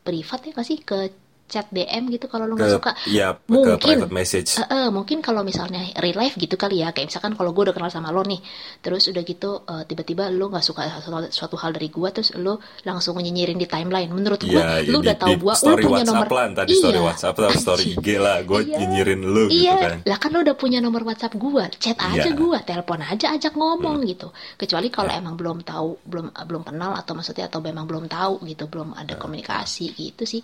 privat 0.00 0.40
ya 0.42 0.52
nggak 0.52 0.64
sih 0.66 0.78
ke 0.80 0.98
chat 1.44 1.68
DM 1.68 2.08
gitu 2.08 2.26
kalau 2.26 2.44
lo 2.44 2.56
nggak 2.56 2.66
Ke 2.66 2.74
suka 2.74 2.90
ya 3.06 3.36
ke 3.36 3.46
mungkin 3.46 3.76
private 3.78 4.10
message. 4.10 4.56
Eh, 4.56 4.64
eh, 4.64 4.88
mungkin 4.88 5.20
kalau 5.20 5.40
misalnya 5.40 5.84
real 5.96 6.16
life 6.16 6.34
gitu 6.34 6.54
kali 6.54 6.80
ya 6.80 6.90
kayak 6.90 7.08
misalkan 7.08 7.32
kalau 7.32 7.52
gue 7.52 7.68
udah 7.68 7.74
kenal 7.74 7.88
sama 7.88 8.08
lo 8.08 8.24
nih 8.24 8.40
terus 8.80 9.06
udah 9.06 9.22
gitu 9.22 9.62
eh, 9.62 9.84
tiba-tiba 9.84 10.28
lo 10.28 10.48
nggak 10.48 10.60
suka 10.60 10.82
suatu, 10.98 11.28
suatu 11.28 11.56
hal 11.56 11.70
dari 11.70 11.88
gue 11.88 12.08
terus 12.10 12.32
lo 12.34 12.58
langsung 12.82 13.16
nyinyirin 13.16 13.54
di 13.54 13.64
timeline 13.64 14.08
menurut 14.08 14.40
gue 14.40 14.50
Iya, 14.50 14.82
lo 14.84 14.98
ya, 14.98 15.02
udah 15.04 15.14
di- 15.14 15.20
tahu 15.20 15.32
gue 15.38 15.46
lo 15.46 15.54
story 15.54 15.82
punya 15.82 15.92
WhatsApp 16.00 16.08
nomor 16.10 16.28
lah, 16.30 16.46
tadi 16.54 16.72
story 16.72 16.96
Iya. 16.96 17.04
WhatsApp 17.04 17.34
atau 17.36 17.50
story 17.54 17.84
IG 17.92 18.06
lah, 18.16 18.36
gue 18.40 18.60
Iya. 18.60 18.76
nyinyirin 18.80 19.20
lu 19.22 19.42
gitu 19.46 19.60
iya, 19.60 19.74
kan. 19.76 19.92
lah 20.02 20.18
kan 20.18 20.30
lo 20.30 20.38
udah 20.40 20.56
punya 20.56 20.78
nomor 20.78 21.02
WhatsApp 21.04 21.34
gua, 21.34 21.64
chat 21.70 21.98
aja 21.98 22.18
Iya. 22.18 22.32
Hmm. 22.32 22.40
gua, 22.40 22.58
telepon 22.60 23.00
aja 23.00 23.26
ajak 23.30 23.52
ngomong 23.52 24.00
gitu. 24.04 24.28
Kecuali 24.54 24.88
kalau 24.88 25.10
emang 25.10 25.34
belum 25.34 25.60
tahu, 25.60 26.00
belum 26.02 26.26
belum 26.34 26.62
kenal 26.64 26.94
atau 26.94 27.12
maksudnya 27.12 27.46
atau 27.46 27.60
memang 27.60 27.84
belum 27.84 28.08
tahu 28.08 28.42
gitu, 28.44 28.64
belum 28.64 28.90
Hmm. 28.90 29.00
ada 29.04 29.14
komunikasi 29.14 29.92
gitu 29.92 30.24
sih. 30.24 30.40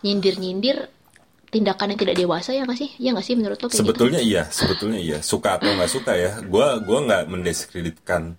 Nyindir-nyindir 0.00 0.88
tindakan 1.50 1.92
yang 1.92 2.00
tidak 2.00 2.16
dewasa 2.16 2.54
ya 2.54 2.62
nggak 2.62 2.78
sih? 2.78 2.90
Ya 3.02 3.10
nggak 3.10 3.26
sih 3.26 3.34
menurut 3.34 3.58
lo 3.58 3.66
kayak 3.66 3.74
gitu? 3.74 3.82
Sebetulnya 3.82 4.20
iya, 4.22 4.42
sebetulnya 4.48 5.00
iya. 5.02 5.18
Suka 5.20 5.58
atau 5.58 5.74
nggak 5.74 5.90
suka 5.90 6.12
ya, 6.14 6.38
gue 6.40 6.66
gua 6.86 6.98
nggak 7.04 7.22
mendiskreditkan 7.26 8.38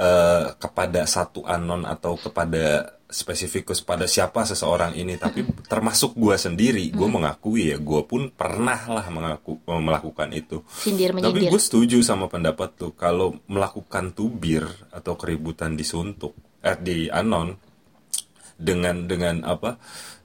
eh, 0.00 0.44
kepada 0.56 1.04
satu 1.04 1.44
anon 1.44 1.84
atau 1.84 2.16
kepada 2.16 2.96
spesifikus 3.10 3.82
pada 3.82 4.06
siapa 4.06 4.46
seseorang 4.46 4.94
ini, 4.94 5.18
tapi 5.18 5.42
termasuk 5.66 6.14
gue 6.14 6.38
sendiri, 6.38 6.94
gue 6.94 7.08
mengakui 7.10 7.74
ya, 7.74 7.76
gue 7.82 8.06
pun 8.06 8.30
pernah 8.30 8.78
lah 8.86 9.02
mengaku 9.10 9.58
melakukan 9.66 10.30
itu. 10.30 10.62
Sindir 10.70 11.10
Tapi 11.18 11.50
gue 11.50 11.60
setuju 11.60 11.98
sama 12.06 12.30
pendapat 12.30 12.78
tuh 12.78 12.94
kalau 12.94 13.34
melakukan 13.50 14.14
tubir 14.14 14.62
atau 14.94 15.18
keributan 15.18 15.74
di 15.74 15.82
suntuk 15.82 16.38
eh 16.62 16.78
di 16.78 17.10
anon 17.10 17.56
dengan 18.60 19.08
dengan 19.08 19.42
apa 19.48 19.80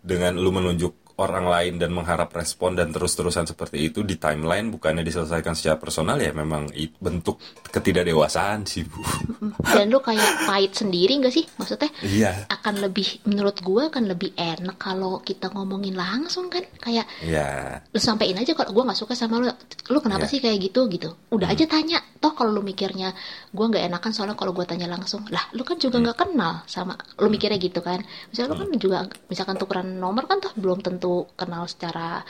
dengan 0.06 0.38
lu 0.38 0.54
menunjuk 0.54 1.05
orang 1.16 1.48
lain 1.48 1.74
dan 1.80 1.96
mengharap 1.96 2.28
respon 2.36 2.76
dan 2.76 2.92
terus-terusan 2.92 3.48
seperti 3.48 3.88
itu 3.88 4.04
di 4.04 4.20
timeline 4.20 4.68
bukannya 4.68 5.00
diselesaikan 5.00 5.56
secara 5.56 5.80
personal 5.80 6.20
ya 6.20 6.36
memang 6.36 6.68
bentuk 7.00 7.40
ketidakdewasaan 7.72 8.68
sih 8.68 8.84
bu. 8.84 9.00
Dan 9.76 9.92
lo 9.92 10.04
kayak 10.04 10.48
pahit 10.48 10.76
sendiri 10.76 11.16
nggak 11.20 11.32
sih? 11.32 11.48
Maksudnya 11.56 11.92
iya. 12.04 12.32
akan 12.52 12.84
lebih 12.84 13.24
menurut 13.28 13.60
gua 13.64 13.88
akan 13.88 14.12
lebih 14.12 14.36
enak 14.36 14.76
kalau 14.76 15.24
kita 15.24 15.52
ngomongin 15.52 15.96
langsung 15.96 16.52
kan? 16.52 16.64
Kayak 16.84 17.08
iya. 17.24 17.80
lu 17.92 18.00
sampein 18.00 18.36
aja 18.36 18.52
kalau 18.52 18.76
gue 18.76 18.84
nggak 18.84 19.00
suka 19.00 19.16
sama 19.16 19.40
lu 19.40 19.48
lu 19.92 20.00
kenapa 20.04 20.28
Iya. 20.28 20.32
sih 20.32 20.40
kayak 20.44 20.60
gitu 20.72 20.88
gitu? 20.92 21.16
Udah 21.32 21.52
aja 21.52 21.64
tanya. 21.68 22.00
Toh 22.20 22.32
kalau 22.36 22.52
lu 22.52 22.64
mikirnya 22.64 23.12
gue 23.52 23.66
nggak 23.66 23.88
enakan 23.92 24.12
soalnya 24.12 24.36
kalau 24.40 24.52
gue 24.56 24.66
tanya 24.68 24.88
langsung 24.88 25.24
lah 25.32 25.44
lu 25.56 25.62
kan 25.68 25.80
juga 25.80 26.00
nggak 26.02 26.18
kenal 26.28 26.64
sama 26.68 26.96
lu 27.20 27.28
mikirnya 27.28 27.60
gitu 27.60 27.80
kan? 27.84 28.04
Misalnya 28.32 28.56
lu 28.56 28.58
kan 28.60 28.70
juga 28.80 28.98
misalkan 29.28 29.56
tukeran 29.60 30.00
nomor 30.00 30.28
kan 30.28 30.40
toh 30.42 30.52
belum 30.58 30.80
tentu 30.82 31.05
kenal 31.40 31.66
secara 31.70 32.22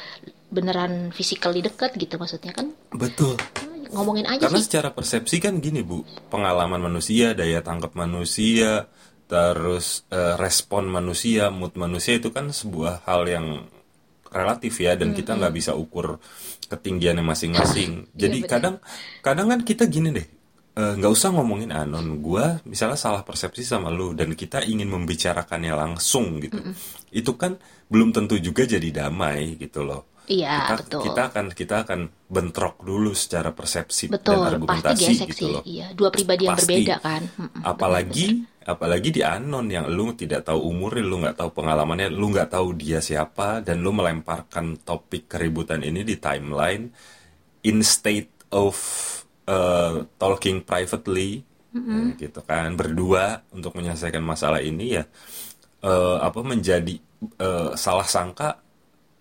beneran 0.50 1.12
physically 1.12 1.60
deket 1.66 1.98
gitu 1.98 2.16
maksudnya 2.16 2.54
kan? 2.56 2.72
Betul. 2.94 3.36
Ngomongin 3.92 4.28
aja 4.28 4.50
Karena 4.50 4.60
sih. 4.60 4.68
secara 4.68 4.90
persepsi 4.92 5.38
kan 5.40 5.62
gini 5.62 5.86
bu, 5.86 6.04
pengalaman 6.32 6.82
manusia, 6.82 7.32
daya 7.38 7.62
tangkap 7.62 7.94
manusia, 7.96 8.90
terus 9.26 10.04
eh, 10.12 10.36
respon 10.38 10.90
manusia, 10.90 11.50
mood 11.54 11.74
manusia 11.78 12.18
itu 12.18 12.30
kan 12.30 12.50
sebuah 12.52 13.06
hal 13.08 13.26
yang 13.30 13.48
relatif 14.30 14.84
ya, 14.84 15.00
dan 15.00 15.16
kita 15.16 15.38
nggak 15.40 15.54
bisa 15.56 15.72
ukur 15.78 16.20
ketinggiannya 16.68 17.24
masing-masing. 17.24 17.92
Jadi 18.22 18.38
benar. 18.44 18.52
kadang, 18.52 18.76
kadang 19.24 19.48
kan 19.54 19.62
kita 19.64 19.88
gini 19.88 20.12
deh, 20.12 20.28
eh, 20.76 20.94
nggak 21.00 21.12
usah 21.12 21.32
ngomongin 21.34 21.72
anon, 21.72 22.20
gua 22.20 22.60
misalnya 22.68 23.00
salah 23.00 23.24
persepsi 23.24 23.64
sama 23.64 23.90
lu, 23.90 24.12
dan 24.12 24.36
kita 24.36 24.62
ingin 24.64 24.92
membicarakannya 24.92 25.74
langsung 25.74 26.44
gitu, 26.44 26.60
itu 27.10 27.32
kan 27.40 27.56
belum 27.88 28.12
tentu 28.12 28.36
juga 28.38 28.68
jadi 28.68 29.08
damai 29.08 29.56
gitu 29.56 29.88
loh. 29.88 30.16
Iya 30.26 30.58
kita, 30.58 30.76
betul. 30.82 31.02
kita 31.06 31.22
akan 31.30 31.46
kita 31.54 31.76
akan 31.86 32.00
bentrok 32.26 32.82
dulu 32.82 33.14
secara 33.14 33.54
persepsi 33.54 34.10
betul 34.10 34.42
dan 34.42 34.42
pasti 34.42 34.50
argumentasi 34.58 35.06
gesek 35.06 35.30
gitu 35.38 35.46
loh. 35.54 35.62
iya 35.62 35.94
dua 35.94 36.10
pribadi 36.10 36.50
yang 36.50 36.58
Pasti. 36.58 36.66
berbeda 36.66 36.96
kan. 36.98 37.22
Mm-mm, 37.30 37.62
Apalagi 37.62 38.28
apalagi 38.66 39.10
di 39.14 39.22
anon 39.22 39.70
yang 39.70 39.86
lu 39.86 40.18
tidak 40.18 40.50
tahu 40.50 40.66
umurnya, 40.66 41.06
lu 41.06 41.22
nggak 41.22 41.38
tahu 41.38 41.50
pengalamannya, 41.54 42.10
lu 42.10 42.34
nggak 42.34 42.50
tahu 42.58 42.74
dia 42.74 43.06
siapa 43.06 43.62
dan 43.62 43.86
lu 43.86 43.94
melemparkan 43.94 44.82
topik 44.82 45.30
keributan 45.30 45.86
ini 45.86 46.02
di 46.02 46.18
timeline. 46.18 46.90
In 47.66 47.82
state 47.86 48.50
of 48.50 48.74
uh, 49.50 50.06
talking 50.18 50.62
privately 50.66 51.42
eh, 51.76 52.08
gitu 52.18 52.42
kan. 52.46 52.74
Berdua 52.74 53.42
untuk 53.54 53.76
menyelesaikan 53.78 54.24
masalah 54.24 54.62
ini 54.62 54.98
ya 55.00 55.04
eh, 55.86 56.18
apa 56.22 56.40
menjadi 56.42 56.96
eh, 57.40 57.72
salah 57.78 58.08
sangka 58.08 58.62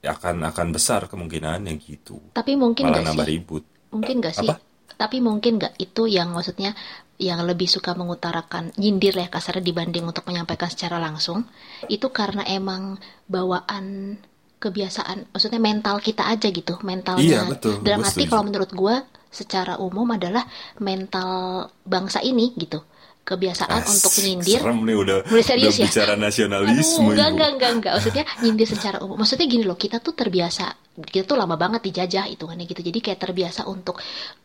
ya 0.04 0.12
akan 0.16 0.45
akan 0.52 0.69
besar 0.73 1.09
kemungkinannya 1.09 1.81
gitu. 1.81 2.21
Tapi 2.37 2.61
mungkin 2.61 2.93
malah 2.93 3.04
nambah 3.04 3.25
sih? 3.25 3.33
ribut. 3.33 3.64
Mungkin 3.93 4.21
gak 4.21 4.37
sih? 4.37 4.49
Apa? 4.49 4.61
Tapi 4.95 5.19
mungkin 5.25 5.57
gak 5.57 5.75
itu 5.81 6.04
yang 6.04 6.33
maksudnya 6.37 6.76
yang 7.16 7.40
lebih 7.47 7.71
suka 7.71 7.95
mengutarakan 7.95 8.75
nyindir 8.75 9.14
ya 9.14 9.31
kasarnya 9.31 9.64
dibanding 9.64 10.04
untuk 10.04 10.26
menyampaikan 10.28 10.69
secara 10.69 11.00
langsung. 11.00 11.49
Itu 11.88 12.12
karena 12.12 12.45
emang 12.45 13.00
bawaan 13.31 14.19
kebiasaan 14.61 15.28
maksudnya 15.28 15.61
mental 15.61 16.00
kita 16.00 16.25
aja 16.25 16.49
gitu 16.49 16.81
mentalnya 16.81 17.45
Iya, 17.45 17.52
betul. 17.52 17.85
dalam 17.85 18.00
arti 18.00 18.25
kalau 18.25 18.49
menurut 18.49 18.73
gua 18.73 19.04
secara 19.34 19.82
umum 19.82 20.06
adalah 20.14 20.46
mental 20.78 21.66
bangsa 21.82 22.22
ini 22.22 22.54
gitu 22.54 22.78
kebiasaan 23.24 23.88
untuk 23.88 24.12
Asik, 24.12 24.24
nyindir 24.28 24.60
serem 24.60 24.84
nih 24.84 24.96
udah 25.00 25.18
Udah 25.32 25.44
serius 25.44 25.80
ya? 25.80 25.88
bicara 25.88 26.14
nasionalisme 26.14 27.08
Aduh, 27.08 27.16
enggak, 27.16 27.28
enggak, 27.32 27.50
enggak, 27.56 27.70
enggak. 27.72 27.92
Maksudnya 27.96 28.24
nyindir 28.44 28.68
secara 28.68 28.96
umum. 29.00 29.16
Maksudnya 29.16 29.46
gini 29.48 29.64
loh, 29.64 29.80
kita 29.80 29.96
tuh 30.04 30.12
terbiasa, 30.12 30.76
kita 30.94 31.26
tuh 31.26 31.34
lama 31.34 31.58
banget 31.58 31.82
dijajah 31.82 32.30
hitungannya 32.30 32.70
gitu. 32.70 32.78
Jadi 32.80 32.98
kayak 33.02 33.18
terbiasa 33.18 33.66
untuk 33.66 33.98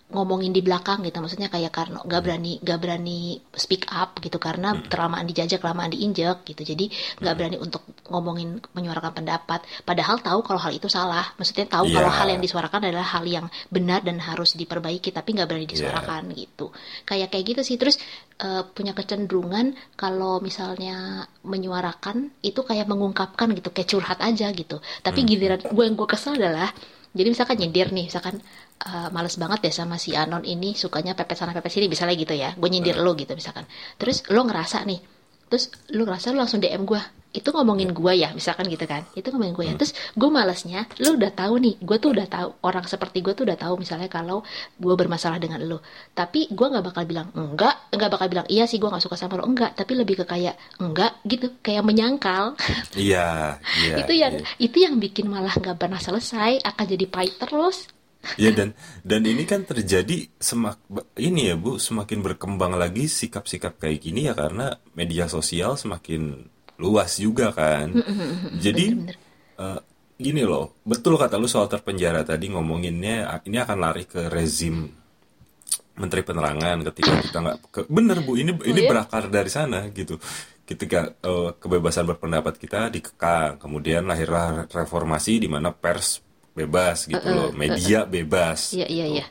ngomongin 0.09 0.49
di 0.49 0.65
belakang 0.65 1.05
gitu. 1.05 1.21
Maksudnya 1.21 1.53
kayak 1.53 1.69
karena 1.69 2.01
nggak 2.01 2.21
berani, 2.25 2.57
nggak 2.65 2.79
berani 2.81 3.19
speak 3.53 3.85
up 3.93 4.17
gitu 4.17 4.41
karena 4.41 4.73
Hmm. 4.73 4.89
kelamaan 4.89 5.29
dijajah, 5.29 5.61
kelamaan 5.61 5.93
diinjek 5.93 6.41
gitu. 6.49 6.65
Jadi 6.65 6.89
nggak 7.21 7.33
berani 7.37 7.57
untuk 7.61 7.85
ngomongin, 8.09 8.57
menyuarakan 8.73 9.13
pendapat. 9.13 9.61
Padahal 9.85 10.17
tahu 10.17 10.41
kalau 10.41 10.57
hal 10.57 10.73
itu 10.73 10.89
salah. 10.89 11.29
Maksudnya 11.37 11.69
tahu 11.69 11.93
Iya. 11.93 12.01
kalau 12.01 12.09
hal 12.09 12.27
yang 12.33 12.41
disuarakan 12.41 12.89
adalah 12.89 13.05
hal 13.05 13.25
yang 13.29 13.45
benar 13.69 14.01
dan 14.01 14.17
harus 14.17 14.57
diperbaiki, 14.57 15.13
tapi 15.13 15.37
nggak 15.37 15.45
berani 15.45 15.69
Iya. 15.69 15.73
disuarakan 15.77 16.33
gitu. 16.33 16.73
Kayak 17.05 17.29
kayak 17.29 17.45
gitu 17.45 17.61
sih. 17.61 17.77
Terus 17.77 18.01
eh, 18.39 18.63
punya 18.71 18.95
kecenderungan 18.95 19.75
kalau 19.99 20.39
misalnya 20.39 21.27
menyuarakan 21.43 22.31
itu 22.39 22.63
kayak 22.63 22.87
mengungkapkan 22.87 23.51
gitu 23.51 23.67
kayak 23.67 23.91
curhat 23.91 24.19
aja 24.23 24.47
gitu 24.51 24.79
tapi 25.03 25.27
giliran 25.27 25.59
gue 25.59 25.83
yang 25.83 25.99
gue 25.99 26.07
kesel 26.07 26.38
adalah 26.39 26.71
jadi 27.11 27.27
misalkan 27.33 27.57
nyindir 27.59 27.91
nih 27.91 28.07
misalkan 28.07 28.39
eh, 28.85 29.09
males 29.11 29.35
banget 29.35 29.69
ya 29.69 29.83
sama 29.83 29.99
si 29.99 30.15
Anon 30.15 30.47
ini 30.47 30.73
sukanya 30.73 31.13
pepet 31.13 31.35
sana 31.35 31.51
pepet 31.51 31.71
sini 31.73 31.85
misalnya 31.91 32.15
gitu 32.15 32.33
ya. 32.33 32.55
Gue 32.55 32.69
nyindir 32.71 32.95
lo 32.97 33.13
gitu 33.19 33.35
misalkan. 33.35 33.67
Terus 33.99 34.23
lo 34.31 34.47
ngerasa 34.47 34.87
nih 34.87 35.19
terus 35.49 35.73
lu 35.89 36.05
ngerasa 36.05 36.31
lu 36.31 36.37
langsung 36.39 36.61
DM 36.61 36.85
gue 36.85 37.01
itu 37.29 37.49
ngomongin 37.53 37.93
gue 37.93 38.13
ya 38.17 38.33
misalkan 38.33 38.65
gitu 38.65 38.89
kan. 38.89 39.05
Itu 39.13 39.29
ngomongin 39.29 39.53
gue 39.53 39.65
ya. 39.69 39.73
Terus 39.77 39.93
gue 40.17 40.29
malesnya 40.29 40.89
lu 40.97 41.13
udah 41.13 41.29
tahu 41.29 41.61
nih 41.61 41.75
gue 41.77 41.97
tuh 42.01 42.09
udah 42.17 42.25
tahu 42.25 42.49
orang 42.65 42.85
seperti 42.89 43.21
gue 43.21 43.33
tuh 43.37 43.45
udah 43.45 43.57
tahu 43.57 43.77
misalnya 43.77 44.09
kalau 44.09 44.41
gue 44.81 44.93
bermasalah 44.97 45.37
dengan 45.37 45.61
lu. 45.61 45.77
Tapi 46.17 46.49
gue 46.49 46.67
nggak 46.67 46.85
bakal 46.85 47.03
bilang 47.05 47.29
enggak. 47.37 47.77
Nggak 47.93 48.09
bakal 48.17 48.27
bilang 48.33 48.47
iya 48.49 48.65
sih 48.65 48.81
gue 48.81 48.89
nggak 48.89 49.03
suka 49.05 49.13
sama 49.13 49.37
lo 49.37 49.45
enggak 49.45 49.77
tapi 49.77 49.93
lebih 49.93 50.21
ke 50.21 50.25
kayak 50.25 50.57
enggak 50.81 51.21
gitu. 51.29 51.53
Kayak 51.61 51.85
menyangkal. 51.85 52.57
Iya 52.99 53.61
iya 53.85 53.95
itu 54.01 54.13
yang 54.17 54.33
iya. 54.33 54.45
itu 54.59 54.77
yang 54.81 54.97
bikin 54.99 55.29
malah 55.29 55.53
nggak 55.53 55.77
pernah 55.77 56.01
selesai 56.01 56.61
akan 56.65 56.85
jadi 56.89 57.05
pahit 57.05 57.37
terus. 57.37 57.87
Ya 58.35 58.51
dan 58.51 58.75
dan 59.07 59.23
ini 59.23 59.47
kan 59.47 59.63
terjadi 59.63 60.27
semak 60.43 60.75
ini 61.15 61.47
ya 61.47 61.55
Bu 61.55 61.79
semakin 61.79 62.19
berkembang 62.19 62.75
lagi 62.75 63.07
sikap-sikap 63.07 63.79
kayak 63.79 64.03
gini 64.03 64.27
ya 64.27 64.35
karena 64.35 64.75
media 64.91 65.31
sosial 65.31 65.79
semakin 65.79 66.51
luas 66.79 67.19
juga 67.19 67.51
kan. 67.51 67.91
Jadi 68.57 68.85
eh, 69.59 69.79
gini 70.15 70.41
loh, 70.43 70.79
betul 70.87 71.19
kata 71.19 71.35
lu 71.35 71.47
soal 71.47 71.67
terpenjara 71.67 72.23
tadi 72.23 72.51
ngomonginnya 72.51 73.43
ini 73.45 73.57
akan 73.59 73.77
lari 73.79 74.03
ke 74.07 74.31
rezim 74.31 74.87
Menteri 75.99 76.23
Penerangan 76.23 76.79
ketika 76.91 77.11
kita 77.19 77.37
nggak 77.43 77.57
ke, 77.75 77.79
bener 77.91 78.23
Bu 78.23 78.39
ini 78.39 78.55
ini 78.63 78.87
ya? 78.87 78.89
berakar 78.89 79.27
dari 79.27 79.51
sana 79.51 79.91
gitu. 79.91 80.15
Ketika 80.63 81.11
eh, 81.19 81.49
kebebasan 81.59 82.07
berpendapat 82.07 82.55
kita 82.55 82.87
dikekang, 82.87 83.59
kemudian 83.59 84.07
lahirlah 84.07 84.69
reformasi 84.71 85.43
di 85.43 85.47
mana 85.51 85.75
pers 85.75 86.23
bebas 86.55 87.07
gitu 87.07 87.23
loh, 87.23 87.49
media 87.55 88.03
bebas. 88.07 88.73
iya 88.75 88.87
iya 88.87 89.05
gitu. 89.07 89.15
iya 89.19 89.25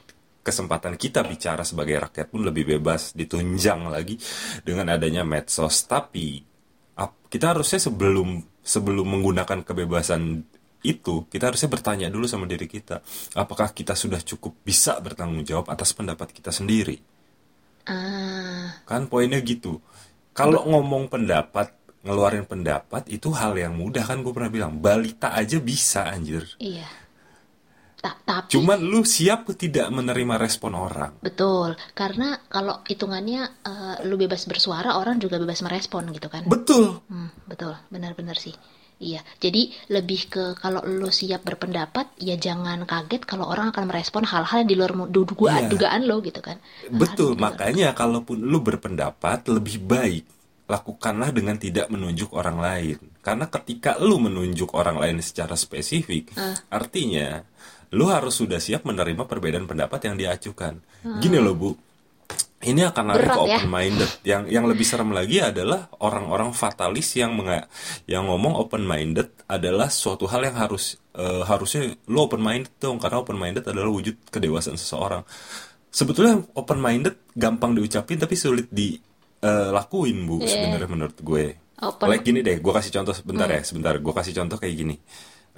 kesempatan 0.49 0.97
kita 0.97 1.21
bicara 1.28 1.61
sebagai 1.61 2.00
rakyat 2.09 2.33
pun 2.33 2.40
lebih 2.40 2.64
bebas 2.81 3.12
ditunjang 3.12 3.93
lagi 3.93 4.17
dengan 4.64 4.88
adanya 4.97 5.21
medsos 5.21 5.85
tapi 5.85 6.40
ap- 6.40 6.57
kita 7.28 7.55
harusnya 7.55 7.78
sebelum 7.78 8.43
sebelum 8.64 9.07
menggunakan 9.07 9.62
kebebasan 9.62 10.43
itu 10.83 11.26
kita 11.26 11.50
harusnya 11.50 11.71
bertanya 11.71 12.07
dulu 12.07 12.31
sama 12.31 12.47
diri 12.47 12.71
kita 12.71 13.02
apakah 13.35 13.75
kita 13.75 13.99
sudah 13.99 14.23
cukup 14.23 14.55
bisa 14.62 14.99
bertanggung 15.02 15.43
jawab 15.43 15.71
atas 15.71 15.90
pendapat 15.95 16.31
kita 16.31 16.55
sendiri? 16.55 16.99
Ah, 17.88 18.85
kan 18.85 19.09
poinnya 19.09 19.40
gitu. 19.40 19.81
Kalau 20.37 20.62
ngomong 20.69 21.09
pendapat 21.09 21.73
ngeluarin 22.07 22.47
pendapat 22.47 23.11
itu 23.11 23.33
hal 23.35 23.59
yang 23.59 23.75
mudah 23.75 24.05
kan 24.07 24.23
gue 24.23 24.31
pernah 24.31 24.52
bilang. 24.52 24.78
Balita 24.78 25.35
aja 25.35 25.59
bisa 25.59 26.07
anjir. 26.07 26.47
Iya. 26.62 26.87
Ta- 27.99 28.14
tapi 28.14 28.55
cuman 28.55 28.78
lu 28.78 29.02
siap 29.02 29.50
tidak 29.59 29.90
menerima 29.90 30.38
respon 30.38 30.78
orang 30.78 31.19
betul, 31.19 31.75
karena 31.93 32.38
kalau 32.47 32.78
hitungannya 32.87 33.43
eh, 33.61 33.97
lu 34.07 34.14
bebas 34.14 34.47
bersuara, 34.47 34.95
orang 34.95 35.19
juga 35.19 35.37
bebas 35.37 35.67
merespon 35.67 36.07
gitu 36.14 36.31
kan. 36.31 36.47
betul 36.47 37.02
Hmm, 37.11 37.35
betul, 37.45 37.75
benar-benar 37.90 38.38
sih. 38.38 38.55
Iya, 38.99 39.23
jadi 39.38 39.71
lebih 39.95 40.26
ke 40.26 40.45
kalau 40.59 40.83
lu 40.83 41.07
siap 41.09 41.47
berpendapat, 41.47 42.19
ya 42.19 42.35
jangan 42.35 42.83
kaget 42.83 43.23
kalau 43.23 43.47
orang 43.47 43.71
akan 43.71 43.87
merespon 43.87 44.26
hal-hal 44.26 44.67
yang 44.67 44.71
di 44.71 44.75
luar 44.75 44.90
dugaan, 45.07 45.67
Iya. 45.67 45.71
dugaan 45.71 46.02
lo 46.07 46.19
gitu 46.19 46.43
kan. 46.43 46.59
Hal-hal 46.59 46.99
Betul, 46.99 47.38
makanya 47.38 47.95
kalaupun 47.95 48.43
lu 48.43 48.59
berpendapat 48.59 49.47
lebih 49.47 49.83
baik 49.83 50.26
lakukanlah 50.67 51.31
dengan 51.31 51.57
tidak 51.57 51.87
menunjuk 51.88 52.35
orang 52.35 52.59
lain. 52.59 52.99
Karena 53.23 53.47
ketika 53.47 53.97
lu 53.99 54.19
menunjuk 54.19 54.75
orang 54.75 54.99
lain 54.99 55.23
secara 55.23 55.55
spesifik, 55.55 56.35
Ah. 56.35 56.59
artinya 56.69 57.47
lu 57.90 58.07
harus 58.07 58.35
sudah 58.35 58.59
siap 58.59 58.83
menerima 58.83 59.25
perbedaan 59.25 59.64
pendapat 59.64 60.00
yang 60.04 60.14
diajukan. 60.14 60.76
Gini 61.18 61.38
loh, 61.38 61.54
Bu. 61.54 61.71
Ini 62.59 62.90
akan 62.90 63.04
lari 63.07 63.23
Berat 63.23 63.33
ke 63.33 63.40
ya. 63.40 63.57
open 63.57 63.71
minded. 63.71 64.11
Yang 64.23 64.42
yang 64.50 64.64
lebih 64.66 64.83
serem 64.83 65.11
lagi 65.11 65.38
adalah 65.38 65.87
orang-orang 65.97 66.50
fatalis 66.50 67.14
yang 67.14 67.33
menga- 67.33 67.71
yang 68.04 68.26
ngomong 68.26 68.59
open 68.59 68.83
minded 68.83 69.30
adalah 69.47 69.87
suatu 69.87 70.26
hal 70.26 70.42
yang 70.42 70.59
harus 70.59 70.99
eh, 71.14 71.42
harusnya 71.45 71.87
lu 72.04 72.18
open 72.21 72.38
minded 72.38 72.75
dong 72.76 72.99
karena 72.99 73.18
open 73.18 73.38
minded 73.38 73.62
adalah 73.62 73.87
wujud 73.88 74.18
kedewasaan 74.28 74.75
seseorang. 74.75 75.23
Sebetulnya 75.88 76.42
open 76.52 76.78
minded 76.78 77.14
gampang 77.33 77.73
diucapin 77.73 78.18
tapi 78.18 78.35
sulit 78.35 78.66
dilakuin 78.68 80.18
Bu 80.26 80.42
Iya. 80.42 80.50
sebenarnya 80.50 80.88
menurut 80.88 81.18
gue. 81.18 81.45
Open- 81.78 82.11
Like 82.11 82.26
gini 82.26 82.42
deh, 82.42 82.59
gue 82.59 82.73
kasih 82.75 82.90
contoh 82.92 83.14
sebentar 83.14 83.47
ya, 83.47 83.62
sebentar. 83.62 83.95
Gue 83.97 84.11
kasih 84.11 84.35
contoh 84.35 84.59
kayak 84.59 84.75
gini. 84.76 84.97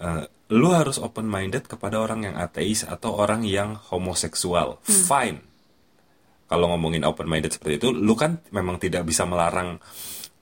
Eh, 0.01 0.25
lu 0.51 0.73
harus 0.73 0.97
open 0.99 1.29
minded 1.29 1.69
kepada 1.69 2.01
orang 2.01 2.25
yang 2.25 2.35
ateis 2.35 2.83
atau 2.83 3.15
orang 3.15 3.45
yang 3.45 3.77
homoseksual. 3.77 4.81
Fine 4.83 5.47
kalau 6.51 6.67
ngomongin 6.67 7.07
open 7.07 7.31
minded 7.31 7.55
seperti 7.55 7.79
itu, 7.79 7.89
lu 7.95 8.19
kan 8.19 8.43
memang 8.51 8.83
tidak 8.83 9.07
bisa 9.07 9.23
melarang 9.23 9.79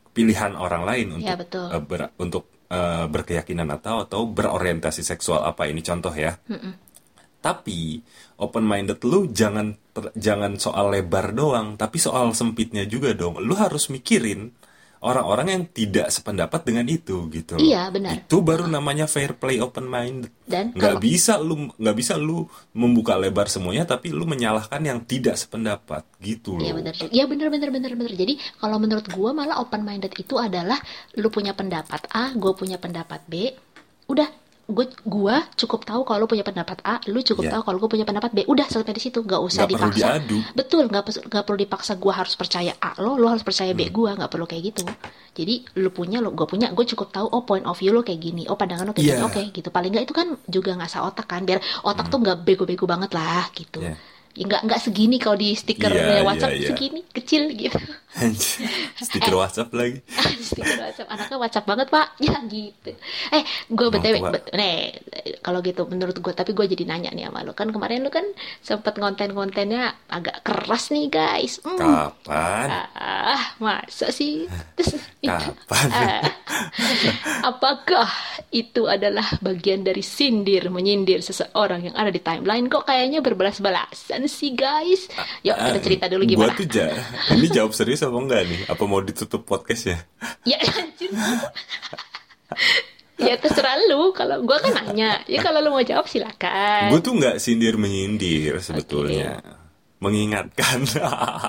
pilihan 0.09 0.57
orang 0.57 0.83
lain 0.89 1.07
untuk 1.21 1.29
Ya, 1.29 1.37
betul. 1.37 1.69
eh, 1.69 1.83
ber- 1.85 2.13
untuk 2.17 2.49
eh, 2.69 3.05
berkeyakinan 3.05 3.69
atau 3.69 4.05
atau 4.05 4.25
berorientasi 4.25 5.05
seksual 5.05 5.45
apa 5.45 5.69
ini 5.69 5.85
contoh 5.85 6.13
ya. 6.13 6.33
Tapi 7.39 8.03
open 8.41 8.65
minded 8.65 8.99
lu 9.05 9.31
jangan 9.31 9.73
ter- 9.93 10.11
jangan 10.17 10.57
soal 10.57 10.91
lebar 10.91 11.31
doang, 11.31 11.77
tapi 11.77 11.97
soal 11.97 12.33
sempitnya 12.33 12.83
juga 12.85 13.15
dong. 13.15 13.39
Lu 13.39 13.55
harus 13.55 13.89
mikirin 13.89 14.51
orang-orang 15.01 15.47
yang 15.55 15.63
tidak 15.69 16.11
sependapat 16.11 16.65
dengan 16.67 16.87
itu 16.89 17.31
gitu. 17.31 17.55
loh. 17.55 17.63
Iya, 17.63 17.91
benar. 17.93 18.13
Itu 18.19 18.43
baru 18.43 18.67
namanya 18.67 19.07
fair 19.07 19.37
play 19.37 19.63
open 19.63 19.87
minded. 19.87 20.33
Dan 20.49 20.73
nggak 20.73 20.97
kalau- 20.97 21.03
bisa 21.03 21.37
lu 21.37 21.69
nggak 21.77 21.97
bisa 21.97 22.17
lu 22.17 22.49
membuka 22.73 23.15
lebar 23.21 23.53
semuanya 23.53 23.85
tapi 23.85 24.11
lu 24.11 24.25
menyalahkan 24.25 24.81
yang 24.81 25.05
tidak 25.05 25.37
sependapat 25.37 26.03
gitu 26.19 26.57
loh. 26.57 26.65
Iya 26.65 26.73
benar. 26.75 26.93
Iya 26.99 27.25
benar 27.29 27.49
benar 27.53 27.69
benar 27.71 27.93
benar. 27.95 28.13
Jadi 28.17 28.35
kalau 28.57 28.77
menurut 28.81 29.07
gua 29.13 29.31
malah 29.37 29.61
open 29.61 29.85
minded 29.85 30.13
itu 30.17 30.35
adalah 30.41 30.81
lu 31.15 31.29
punya 31.29 31.53
pendapat 31.53 32.09
A, 32.11 32.33
gue 32.33 32.53
punya 32.57 32.81
pendapat 32.81 33.21
B. 33.29 33.53
Udah, 34.09 34.27
gue 34.69 34.85
gua 35.09 35.49
cukup 35.57 35.89
tahu 35.89 36.05
kalau 36.05 36.25
lu 36.25 36.29
punya 36.29 36.45
pendapat 36.45 36.85
A, 36.85 37.01
lu 37.09 37.25
cukup 37.25 37.49
Iya. 37.49 37.53
tahu 37.57 37.63
kalau 37.65 37.79
gue 37.81 37.89
punya 37.89 38.05
pendapat 38.05 38.37
B. 38.37 38.45
Udah 38.45 38.69
sampai 38.69 38.93
di 38.93 39.01
situ, 39.01 39.25
nggak 39.25 39.41
usah 39.41 39.65
perlu 39.65 39.89
dipaksa. 39.89 40.21
diadu. 40.21 40.39
Betul, 40.53 40.93
nggak 40.93 41.25
nggak 41.25 41.45
perlu 41.49 41.59
dipaksa 41.59 41.93
gua 41.97 42.13
harus 42.21 42.37
percaya 42.37 42.77
A 42.77 42.93
lo, 43.01 43.17
lo 43.17 43.33
harus 43.33 43.41
percaya 43.41 43.73
Hmm. 43.73 43.81
B 43.81 43.89
gua, 43.89 44.13
nggak 44.13 44.29
perlu 44.29 44.45
kayak 44.45 44.63
gitu. 44.69 44.85
Jadi 45.33 45.55
lu 45.75 45.89
punya 45.89 46.21
lo, 46.21 46.35
gue 46.35 46.45
punya, 46.45 46.69
gue 46.69 46.85
cukup 46.85 47.09
tahu 47.09 47.27
oh 47.27 47.43
point 47.43 47.63
of 47.63 47.79
view 47.79 47.95
lo 47.95 48.03
kayak 48.03 48.19
gini, 48.19 48.45
oh 48.51 48.59
pandangan 48.59 48.85
lo 48.85 48.93
kayak 48.93 49.09
gini, 49.09 49.23
Iya. 49.23 49.29
oke 49.31 49.43
gitu. 49.55 49.69
Paling 49.71 49.89
nggak 49.89 50.05
itu 50.05 50.13
kan 50.13 50.29
juga 50.45 50.75
ngasah 50.75 51.01
otak 51.07 51.25
kan, 51.25 51.47
biar 51.47 51.63
otak 51.81 52.11
tuh 52.11 52.19
nggak 52.19 52.43
bego-bego 52.43 52.85
banget 52.85 53.15
lah 53.15 53.49
gitu. 53.55 53.81
Iya. 53.81 53.97
Ya, 54.39 54.47
nggak 54.47 54.63
nggak 54.71 54.81
segini 54.81 55.19
kalau 55.19 55.35
di 55.35 55.51
stiker 55.51 55.91
Iya, 55.91 56.23
WhatsApp 56.23 56.55
iya, 56.55 56.61
iya. 56.63 56.69
segini 56.71 57.01
kecil 57.11 57.43
gitu. 57.51 57.75
Stiker 58.99 59.35
WhatsApp 59.35 59.71
lagi. 59.75 59.99
stiker 60.49 60.79
WhatsApp 60.79 61.09
anaknya 61.11 61.37
WhatsApp 61.39 61.67
banget 61.67 61.87
pak 61.89 62.07
ya 62.27 62.39
gitu 62.47 62.91
eh 63.31 63.43
gue 63.69 63.87
btw 63.91 64.17
bet, 64.31 64.45
nih 64.55 64.95
kalau 65.39 65.59
gitu 65.61 65.87
menurut 65.87 66.17
gue 66.17 66.33
tapi 66.33 66.51
gue 66.55 66.67
jadi 66.67 66.87
nanya 66.87 67.11
nih 67.13 67.29
sama 67.29 67.43
lo 67.43 67.53
kan 67.53 67.69
kemarin 67.69 68.03
lu 68.03 68.11
kan 68.11 68.25
sempet 68.59 68.97
konten-kontennya 68.97 70.09
agak 70.09 70.43
keras 70.43 70.91
nih 70.91 71.11
guys 71.11 71.59
Hmm. 71.59 71.77
Kapan? 71.77 72.67
ah 72.97 73.45
masa 73.59 74.09
sih 74.09 74.47
Terus, 74.73 74.97
Kapan? 75.21 75.87
ah, 75.93 76.23
apakah 77.45 78.09
itu 78.49 78.87
adalah 78.89 79.27
bagian 79.43 79.85
dari 79.85 80.01
sindir 80.01 80.71
menyindir 80.71 81.21
seseorang 81.21 81.91
yang 81.91 81.97
ada 81.99 82.09
di 82.09 82.23
timeline 82.23 82.71
kok 82.71 82.87
kayaknya 82.87 83.21
berbalas-balasan 83.21 84.25
sih 84.29 84.53
guys 84.53 85.09
yuk 85.41 85.57
kita 85.57 85.79
cerita 85.81 86.05
dulu 86.07 86.23
Gua 86.23 86.31
gimana 86.31 86.53
tuh 86.53 86.69
ja- 86.69 86.93
ini 87.35 87.49
jawab 87.49 87.73
serius 87.73 88.01
apa 88.01 88.15
enggak 88.15 88.43
nih? 88.45 88.61
Apa 88.67 88.83
mau 88.85 89.01
ditutup 89.01 89.43
podcastnya? 89.43 90.05
Ya 90.45 90.61
anjir. 90.61 91.11
ya 93.19 93.35
terserah 93.35 93.77
lu. 93.89 94.13
Kalau 94.13 94.41
gua 94.43 94.59
kan 94.59 94.73
nanya. 94.75 95.25
Ya 95.25 95.41
kalau 95.41 95.59
lu 95.59 95.71
mau 95.71 95.83
jawab 95.83 96.07
silakan. 96.07 96.89
Gue 96.89 97.01
tuh 97.01 97.15
nggak 97.15 97.37
sindir 97.39 97.75
menyindir 97.75 98.61
sebetulnya. 98.61 99.43
Mengingatkan. 99.99 100.87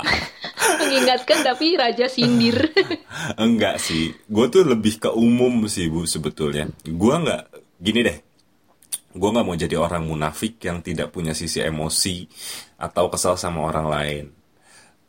Mengingatkan 0.81 1.37
tapi 1.43 1.77
raja 1.77 2.09
sindir. 2.09 2.73
Enggak 3.35 3.77
sih. 3.77 4.15
Gue 4.25 4.47
tuh 4.47 4.65
lebih 4.65 4.97
ke 4.97 5.09
umum 5.09 5.67
sih 5.67 5.85
bu 5.85 6.03
sebetulnya. 6.03 6.65
Gue 6.81 7.13
nggak 7.15 7.43
gini 7.77 7.99
deh. 8.01 8.17
Gue 9.19 9.29
nggak 9.33 9.45
mau 9.45 9.57
jadi 9.59 9.75
orang 9.75 10.03
munafik 10.07 10.63
yang 10.63 10.79
tidak 10.79 11.11
punya 11.11 11.35
sisi 11.35 11.59
emosi 11.59 12.23
atau 12.79 13.05
kesal 13.11 13.35
sama 13.35 13.59
orang 13.67 13.87
lain. 13.95 14.25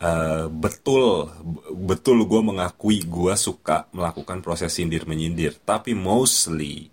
Eh, 0.01 0.46
betul, 0.49 1.29
betul 1.77 2.25
gue 2.25 2.40
mengakui 2.40 3.05
gue 3.05 3.35
suka 3.37 3.87
melakukan 3.96 4.40
proses 4.42 4.73
sindir 4.75 5.05
menyindir. 5.07 5.55
Tapi 5.62 5.92
mostly 5.94 6.88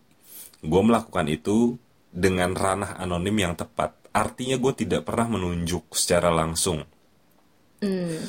gue 0.62 0.82
melakukan 0.84 1.26
itu 1.32 1.80
dengan 2.12 2.54
ranah 2.54 3.00
anonim 3.00 3.36
yang 3.36 3.56
tepat. 3.58 3.96
Artinya 4.14 4.58
gue 4.60 4.74
tidak 4.76 5.02
pernah 5.08 5.28
menunjuk 5.38 5.94
secara 5.96 6.30
langsung 6.34 6.84
Hmm. 7.78 8.26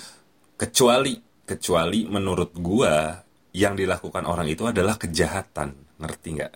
kecuali 0.60 1.16
kecuali 1.48 2.04
menurut 2.04 2.52
gua 2.60 3.16
yang 3.56 3.72
dilakukan 3.72 4.28
orang 4.28 4.44
itu 4.44 4.68
adalah 4.68 5.00
kejahatan 5.00 5.72
ngerti 5.96 6.28
nggak 6.36 6.52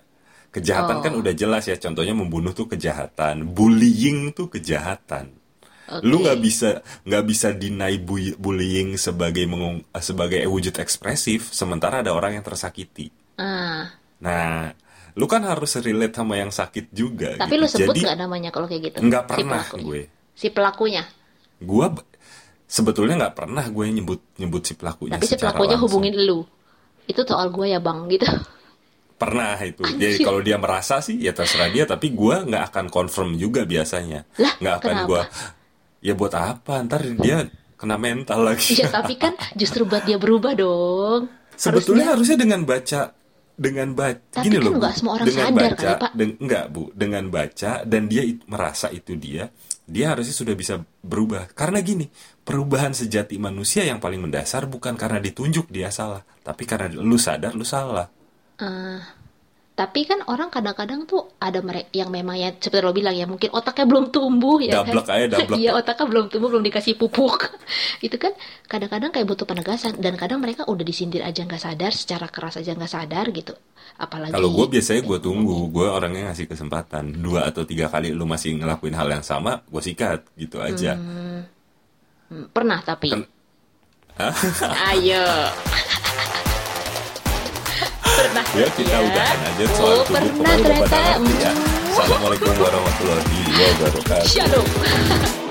kejahatan 0.52 1.00
Oh. 1.00 1.02
kan 1.02 1.12
udah 1.16 1.32
jelas 1.32 1.64
ya 1.64 1.74
contohnya 1.74 2.12
membunuh 2.12 2.52
tuh 2.52 2.68
kejahatan 2.68 3.48
bullying 3.48 4.30
tuh 4.30 4.46
kejahatan 4.46 5.32
Oke. 5.88 6.04
lu 6.04 6.20
nggak 6.20 6.38
bisa 6.38 6.70
nggak 7.02 7.24
bisa 7.24 7.48
bu- 7.98 8.36
bullying 8.36 8.94
sebagai 8.94 9.44
mengung- 9.44 9.82
sebagai 9.98 10.44
wujud 10.44 10.76
ekspresif 10.76 11.50
sementara 11.50 12.00
ada 12.00 12.12
orang 12.12 12.36
yang 12.36 12.44
tersakiti 12.44 13.08
Ah, 13.34 13.88
nah 14.20 14.70
lu 15.12 15.24
kan 15.24 15.40
harus 15.42 15.76
relate 15.76 16.14
sama 16.14 16.36
yang 16.36 16.48
sakit 16.48 16.92
juga 16.92 17.36
tapi 17.36 17.56
gitu. 17.56 17.60
lu 17.60 17.66
sebut 17.66 17.94
jadi 17.96 18.00
nggak 18.06 18.18
namanya 18.20 18.50
kalau 18.52 18.68
kayak 18.68 18.92
gitu? 18.92 18.98
nggak 19.00 19.24
Si 19.24 19.28
pernah 19.28 19.60
pelakunya. 19.64 19.84
gue 19.84 20.00
Si 20.32 20.46
pelakunya. 20.48 21.02
gua 21.60 21.86
b- 21.90 22.06
sebetulnya 22.64 23.14
nggak 23.20 23.36
pernah 23.36 23.64
gue 23.68 23.84
nyebut 23.90 24.20
nyebut 24.36 24.62
si 24.64 24.72
pelakunya 24.72 25.16
Tapi 25.16 25.26
si 25.28 25.36
pelakunya 25.36 25.76
langsung. 25.76 25.88
hubungin 26.00 26.16
lu. 26.16 26.40
Itu 27.04 27.20
soal 27.22 27.48
gue 27.50 27.68
ya 27.68 27.80
bang 27.80 28.08
gitu. 28.08 28.24
Pernah 29.12 29.54
itu. 29.58 29.82
Jadi 29.82 30.18
Anjir. 30.18 30.24
kalau 30.24 30.40
dia 30.40 30.56
merasa 30.56 30.98
sih 30.98 31.16
ya 31.16 31.30
terserah 31.30 31.68
dia 31.68 31.84
tapi 31.84 32.10
gua 32.10 32.42
nggak 32.42 32.64
akan 32.68 32.86
confirm 32.88 33.34
juga 33.34 33.62
biasanya. 33.62 34.24
Nggak 34.36 34.74
akan 34.78 34.96
gua 35.04 35.22
ya 35.98 36.12
buat 36.12 36.32
apa? 36.32 36.82
Ntar 36.82 37.02
dia 37.16 37.46
kena 37.74 37.96
mental 37.96 38.42
lagi. 38.44 38.74
Iya 38.74 38.88
tapi 38.88 39.14
kan 39.14 39.32
justru 39.60 39.82
buat 39.82 40.02
dia 40.02 40.16
berubah 40.16 40.52
dong. 40.52 41.28
sebetulnya 41.52 42.08
Harusnya- 42.10 42.34
harusnya 42.34 42.36
dengan 42.38 42.60
baca 42.62 43.00
dengan 43.52 43.88
baca 43.92 44.18
Tapi 44.32 44.48
gini 44.48 44.56
kan 44.56 44.64
loh 44.64 44.72
nggak 44.80 44.94
semua 44.96 45.12
orang 45.14 45.26
dengan 45.28 45.44
sadar 45.44 45.54
baca 45.54 45.76
kali, 45.76 46.00
Pak. 46.00 46.10
den- 46.16 46.38
enggak 46.40 46.64
bu. 46.68 46.82
Dengan 46.90 47.24
baca 47.28 47.72
dan 47.84 48.02
dia 48.06 48.22
it- 48.22 48.44
merasa 48.46 48.88
itu 48.88 49.12
dia 49.14 49.52
dia 49.82 50.06
harusnya 50.08 50.32
sudah 50.32 50.54
bisa 50.54 50.74
berubah. 51.00 51.52
Karena 51.52 51.78
gini 51.78 52.08
perubahan 52.40 52.90
sejati 52.90 53.36
manusia 53.36 53.84
yang 53.84 53.98
paling 53.98 54.18
mendasar 54.18 54.64
bukan 54.64 54.96
karena 54.96 55.20
ditunjuk 55.20 55.68
dia 55.68 55.92
salah 55.92 56.24
tapi 56.40 56.64
karena 56.64 56.90
lu 56.90 57.14
sadar 57.14 57.52
lu 57.52 57.62
salah 57.62 58.08
Ah, 58.62 59.02
tapi 59.72 60.06
kan 60.06 60.22
orang 60.30 60.52
kadang-kadang 60.52 61.02
tuh 61.02 61.34
ada 61.42 61.58
mereka 61.58 61.90
yang 61.90 62.12
memang 62.12 62.38
ya 62.38 62.54
seperti 62.54 62.84
lo 62.84 62.94
bilang 62.94 63.16
ya 63.16 63.26
mungkin 63.26 63.50
otaknya 63.50 63.88
belum 63.90 64.14
tumbuh 64.14 64.62
ya 64.62 64.84
Dablek 64.84 65.02
kan 65.02 65.16
aja, 65.18 65.26
dablek. 65.34 65.58
iya 65.64 65.70
otaknya 65.74 66.06
belum 66.06 66.24
tumbuh 66.30 66.48
belum 66.52 66.62
dikasih 66.62 66.94
pupuk. 66.94 67.50
Itu 68.06 68.14
kan? 68.22 68.36
Kadang-kadang 68.70 69.10
kayak 69.10 69.26
butuh 69.26 69.42
penegasan 69.48 69.98
dan 69.98 70.14
kadang 70.14 70.38
mereka 70.38 70.62
udah 70.70 70.84
disindir 70.86 71.26
aja 71.26 71.42
nggak 71.42 71.58
sadar 71.58 71.90
secara 71.90 72.30
keras 72.30 72.62
aja 72.62 72.70
nggak 72.70 72.92
sadar 72.92 73.26
gitu. 73.34 73.58
Apalagi 73.98 74.30
Kalau 74.30 74.54
gue 74.54 74.66
biasanya 74.72 75.02
gue 75.02 75.18
tunggu, 75.20 75.68
gue 75.68 75.86
orangnya 75.90 76.30
ngasih 76.30 76.46
kesempatan. 76.46 77.12
Dua 77.18 77.50
atau 77.50 77.66
tiga 77.66 77.90
kali 77.90 78.14
lu 78.14 78.24
masih 78.24 78.56
ngelakuin 78.56 78.94
hal 78.94 79.08
yang 79.10 79.24
sama, 79.26 79.60
gue 79.66 79.82
sikat 79.82 80.22
gitu 80.38 80.62
aja. 80.62 80.94
Hmm, 80.96 81.44
pernah 82.54 82.78
tapi? 82.80 83.10
Kan- 83.10 83.28
Hah? 84.12 84.32
ayo 84.92 85.24
Ya 88.52 88.68
kita 88.68 88.92
ya? 88.92 89.00
udahan 89.00 89.38
aja 89.48 89.64
soal 89.72 89.96
oh 89.96 90.04
tubuh 90.04 90.28
pernah 90.28 90.44
pada 90.44 90.60
ternyata 90.60 91.00
ya. 91.00 91.16
Hmm. 91.16 91.88
Assalamualaikum 91.88 92.52
warahmatullahi 92.60 93.40
wabarakatuh. 93.80 94.28
Shalom 94.28 95.41